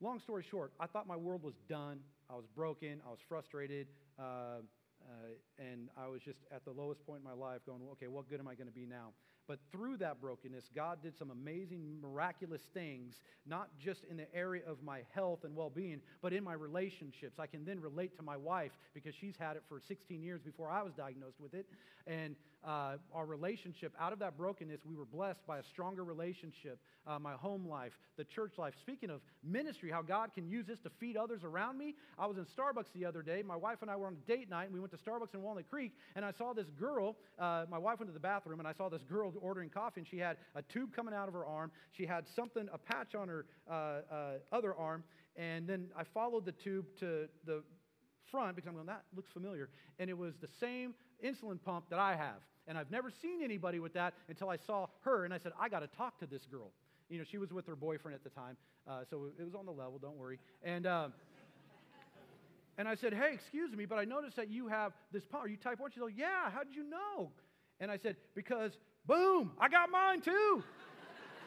Long 0.00 0.18
story 0.18 0.44
short, 0.48 0.72
I 0.80 0.86
thought 0.86 1.06
my 1.06 1.16
world 1.16 1.42
was 1.42 1.54
done. 1.68 2.00
I 2.28 2.34
was 2.34 2.46
broken. 2.56 3.00
I 3.06 3.10
was 3.10 3.20
frustrated. 3.28 3.86
Uh, 4.18 4.62
uh, 5.02 5.62
and 5.62 5.88
I 5.96 6.08
was 6.08 6.22
just 6.22 6.40
at 6.50 6.64
the 6.64 6.70
lowest 6.70 7.04
point 7.06 7.20
in 7.20 7.24
my 7.24 7.34
life 7.34 7.60
going, 7.66 7.80
okay, 7.92 8.08
what 8.08 8.28
good 8.28 8.40
am 8.40 8.48
I 8.48 8.54
going 8.54 8.68
to 8.68 8.74
be 8.74 8.86
now? 8.86 9.10
But 9.48 9.58
through 9.72 9.96
that 9.98 10.20
brokenness, 10.20 10.70
God 10.74 11.02
did 11.02 11.18
some 11.18 11.30
amazing, 11.30 11.98
miraculous 12.00 12.62
things, 12.72 13.16
not 13.46 13.68
just 13.78 14.04
in 14.10 14.16
the 14.16 14.32
area 14.34 14.62
of 14.66 14.82
my 14.82 15.00
health 15.14 15.40
and 15.44 15.56
well 15.56 15.70
being, 15.70 16.00
but 16.22 16.32
in 16.32 16.44
my 16.44 16.52
relationships. 16.52 17.38
I 17.38 17.46
can 17.46 17.64
then 17.64 17.80
relate 17.80 18.16
to 18.16 18.22
my 18.22 18.36
wife 18.36 18.72
because 18.94 19.14
she's 19.20 19.36
had 19.36 19.56
it 19.56 19.62
for 19.68 19.80
16 19.80 20.22
years 20.22 20.40
before 20.42 20.70
I 20.70 20.82
was 20.82 20.92
diagnosed 20.94 21.40
with 21.40 21.54
it. 21.54 21.66
And 22.06 22.36
uh, 22.64 22.96
our 23.12 23.26
relationship, 23.26 23.92
out 23.98 24.12
of 24.12 24.20
that 24.20 24.36
brokenness, 24.36 24.80
we 24.84 24.94
were 24.94 25.04
blessed 25.04 25.44
by 25.46 25.58
a 25.58 25.62
stronger 25.64 26.04
relationship, 26.04 26.78
uh, 27.06 27.18
my 27.18 27.32
home 27.32 27.68
life, 27.68 27.92
the 28.16 28.24
church 28.24 28.52
life. 28.58 28.74
Speaking 28.80 29.10
of 29.10 29.20
ministry, 29.42 29.90
how 29.90 30.02
God 30.02 30.32
can 30.32 30.48
use 30.48 30.66
this 30.66 30.78
to 30.80 30.90
feed 31.00 31.16
others 31.16 31.42
around 31.42 31.78
me. 31.78 31.96
I 32.18 32.26
was 32.26 32.36
in 32.36 32.44
Starbucks 32.44 32.92
the 32.94 33.04
other 33.04 33.22
day. 33.22 33.42
My 33.42 33.56
wife 33.56 33.78
and 33.82 33.90
I 33.90 33.96
were 33.96 34.06
on 34.06 34.14
a 34.14 34.28
date 34.30 34.48
night, 34.48 34.64
and 34.64 34.74
we 34.74 34.78
went 34.78 34.92
to 34.92 34.98
Starbucks 34.98 35.34
in 35.34 35.42
Walnut 35.42 35.68
Creek, 35.68 35.92
and 36.14 36.24
I 36.24 36.30
saw 36.30 36.52
this 36.52 36.68
girl. 36.78 37.16
Uh, 37.38 37.64
my 37.68 37.78
wife 37.78 37.98
went 37.98 38.08
to 38.08 38.14
the 38.14 38.20
bathroom, 38.20 38.60
and 38.60 38.68
I 38.68 38.72
saw 38.72 38.88
this 38.88 39.02
girl 39.02 39.31
ordering 39.40 39.70
coffee, 39.70 40.00
and 40.00 40.08
she 40.08 40.18
had 40.18 40.36
a 40.54 40.62
tube 40.62 40.94
coming 40.94 41.14
out 41.14 41.28
of 41.28 41.34
her 41.34 41.46
arm. 41.46 41.70
She 41.92 42.06
had 42.06 42.24
something, 42.34 42.68
a 42.72 42.78
patch 42.78 43.14
on 43.14 43.28
her 43.28 43.46
uh, 43.70 43.72
uh, 43.72 44.32
other 44.52 44.74
arm, 44.74 45.04
and 45.36 45.66
then 45.66 45.86
I 45.96 46.04
followed 46.04 46.44
the 46.44 46.52
tube 46.52 46.86
to 47.00 47.28
the 47.46 47.62
front 48.30 48.56
because 48.56 48.68
I'm 48.68 48.74
going, 48.74 48.86
that 48.86 49.04
looks 49.14 49.30
familiar. 49.30 49.68
And 49.98 50.10
it 50.10 50.16
was 50.16 50.34
the 50.40 50.48
same 50.60 50.94
insulin 51.24 51.62
pump 51.62 51.86
that 51.90 51.98
I 51.98 52.16
have. 52.16 52.40
And 52.66 52.78
I've 52.78 52.90
never 52.90 53.10
seen 53.10 53.42
anybody 53.42 53.78
with 53.80 53.92
that 53.94 54.14
until 54.28 54.48
I 54.48 54.56
saw 54.56 54.86
her, 55.00 55.24
and 55.24 55.34
I 55.34 55.38
said, 55.38 55.52
I 55.58 55.68
got 55.68 55.80
to 55.80 55.88
talk 55.88 56.18
to 56.20 56.26
this 56.26 56.46
girl. 56.50 56.72
You 57.08 57.18
know, 57.18 57.24
she 57.30 57.38
was 57.38 57.52
with 57.52 57.66
her 57.66 57.76
boyfriend 57.76 58.14
at 58.14 58.24
the 58.24 58.30
time, 58.30 58.56
uh, 58.88 59.00
so 59.10 59.28
it 59.38 59.44
was 59.44 59.54
on 59.54 59.66
the 59.66 59.72
level, 59.72 59.98
don't 60.00 60.16
worry. 60.16 60.38
And, 60.62 60.86
uh, 60.86 61.08
and 62.78 62.88
I 62.88 62.94
said, 62.94 63.12
Hey, 63.12 63.32
excuse 63.34 63.72
me, 63.72 63.84
but 63.84 63.98
I 63.98 64.04
noticed 64.04 64.36
that 64.36 64.48
you 64.48 64.68
have 64.68 64.92
this 65.12 65.24
pump. 65.24 65.44
Are 65.44 65.48
you 65.48 65.56
type 65.56 65.80
1? 65.80 65.90
She 65.90 66.00
said, 66.00 66.08
Yeah, 66.16 66.50
how 66.50 66.62
did 66.62 66.74
you 66.74 66.84
know? 66.88 67.30
And 67.80 67.90
I 67.90 67.98
said, 67.98 68.16
Because, 68.34 68.72
boom, 69.06 69.52
I 69.58 69.68
got 69.68 69.90
mine 69.90 70.20
too. 70.20 70.62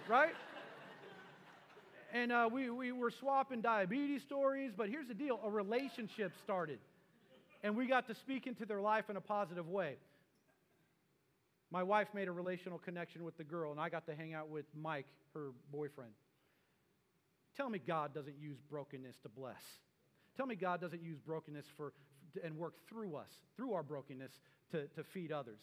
right? 0.07 0.33
And 2.13 2.31
uh, 2.31 2.49
we, 2.51 2.69
we 2.69 2.91
were 2.91 3.11
swapping 3.11 3.61
diabetes 3.61 4.21
stories, 4.21 4.71
but 4.75 4.89
here's 4.89 5.07
the 5.07 5.13
deal 5.13 5.39
a 5.43 5.49
relationship 5.49 6.31
started. 6.43 6.79
And 7.63 7.75
we 7.75 7.87
got 7.87 8.07
to 8.07 8.15
speak 8.15 8.47
into 8.47 8.65
their 8.65 8.79
life 8.79 9.09
in 9.09 9.17
a 9.17 9.21
positive 9.21 9.67
way. 9.67 9.95
My 11.71 11.83
wife 11.83 12.07
made 12.13 12.27
a 12.27 12.31
relational 12.31 12.77
connection 12.77 13.23
with 13.23 13.37
the 13.37 13.43
girl, 13.43 13.71
and 13.71 13.79
I 13.79 13.89
got 13.89 14.05
to 14.05 14.15
hang 14.15 14.33
out 14.33 14.49
with 14.49 14.65
Mike, 14.79 15.07
her 15.33 15.49
boyfriend. 15.71 16.11
Tell 17.57 17.69
me 17.69 17.79
God 17.79 18.13
doesn't 18.13 18.37
use 18.39 18.57
brokenness 18.69 19.17
to 19.23 19.29
bless. 19.29 19.61
Tell 20.37 20.45
me 20.45 20.55
God 20.55 20.79
doesn't 20.79 21.01
use 21.01 21.17
brokenness 21.19 21.65
for, 21.75 21.93
and 22.43 22.55
work 22.57 22.75
through 22.87 23.15
us, 23.15 23.29
through 23.57 23.73
our 23.73 23.83
brokenness, 23.83 24.31
to, 24.71 24.87
to 24.87 25.03
feed 25.03 25.31
others. 25.31 25.59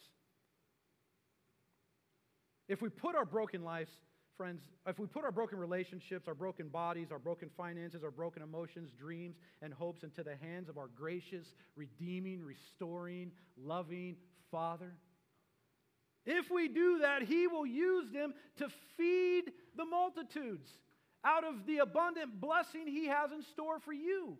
If 2.68 2.82
we 2.82 2.88
put 2.88 3.14
our 3.14 3.24
broken 3.24 3.62
lives, 3.62 3.90
friends, 4.36 4.62
if 4.86 4.98
we 4.98 5.06
put 5.06 5.24
our 5.24 5.32
broken 5.32 5.58
relationships, 5.58 6.26
our 6.28 6.34
broken 6.34 6.68
bodies, 6.68 7.08
our 7.10 7.18
broken 7.18 7.50
finances, 7.56 8.02
our 8.02 8.10
broken 8.10 8.42
emotions, 8.42 8.90
dreams, 8.98 9.36
and 9.60 9.72
hopes 9.72 10.02
into 10.02 10.22
the 10.22 10.36
hands 10.36 10.68
of 10.68 10.78
our 10.78 10.88
gracious, 10.88 11.54
redeeming, 11.76 12.42
restoring, 12.42 13.32
loving 13.56 14.16
Father, 14.50 14.94
if 16.24 16.50
we 16.50 16.68
do 16.68 17.00
that, 17.00 17.22
He 17.22 17.46
will 17.46 17.66
use 17.66 18.10
them 18.12 18.34
to 18.58 18.68
feed 18.96 19.44
the 19.76 19.84
multitudes 19.84 20.68
out 21.24 21.44
of 21.44 21.66
the 21.66 21.78
abundant 21.78 22.40
blessing 22.40 22.86
He 22.86 23.06
has 23.06 23.32
in 23.32 23.42
store 23.42 23.80
for 23.80 23.92
you. 23.92 24.38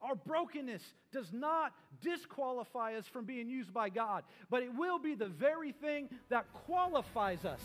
Our 0.00 0.14
brokenness 0.14 0.82
does 1.12 1.32
not 1.32 1.72
disqualify 2.02 2.94
us 2.94 3.06
from 3.06 3.24
being 3.24 3.48
used 3.48 3.72
by 3.74 3.88
God, 3.88 4.24
but 4.48 4.62
it 4.62 4.74
will 4.74 4.98
be 4.98 5.14
the 5.14 5.26
very 5.26 5.72
thing 5.72 6.08
that 6.28 6.46
qualifies 6.52 7.44
us 7.44 7.60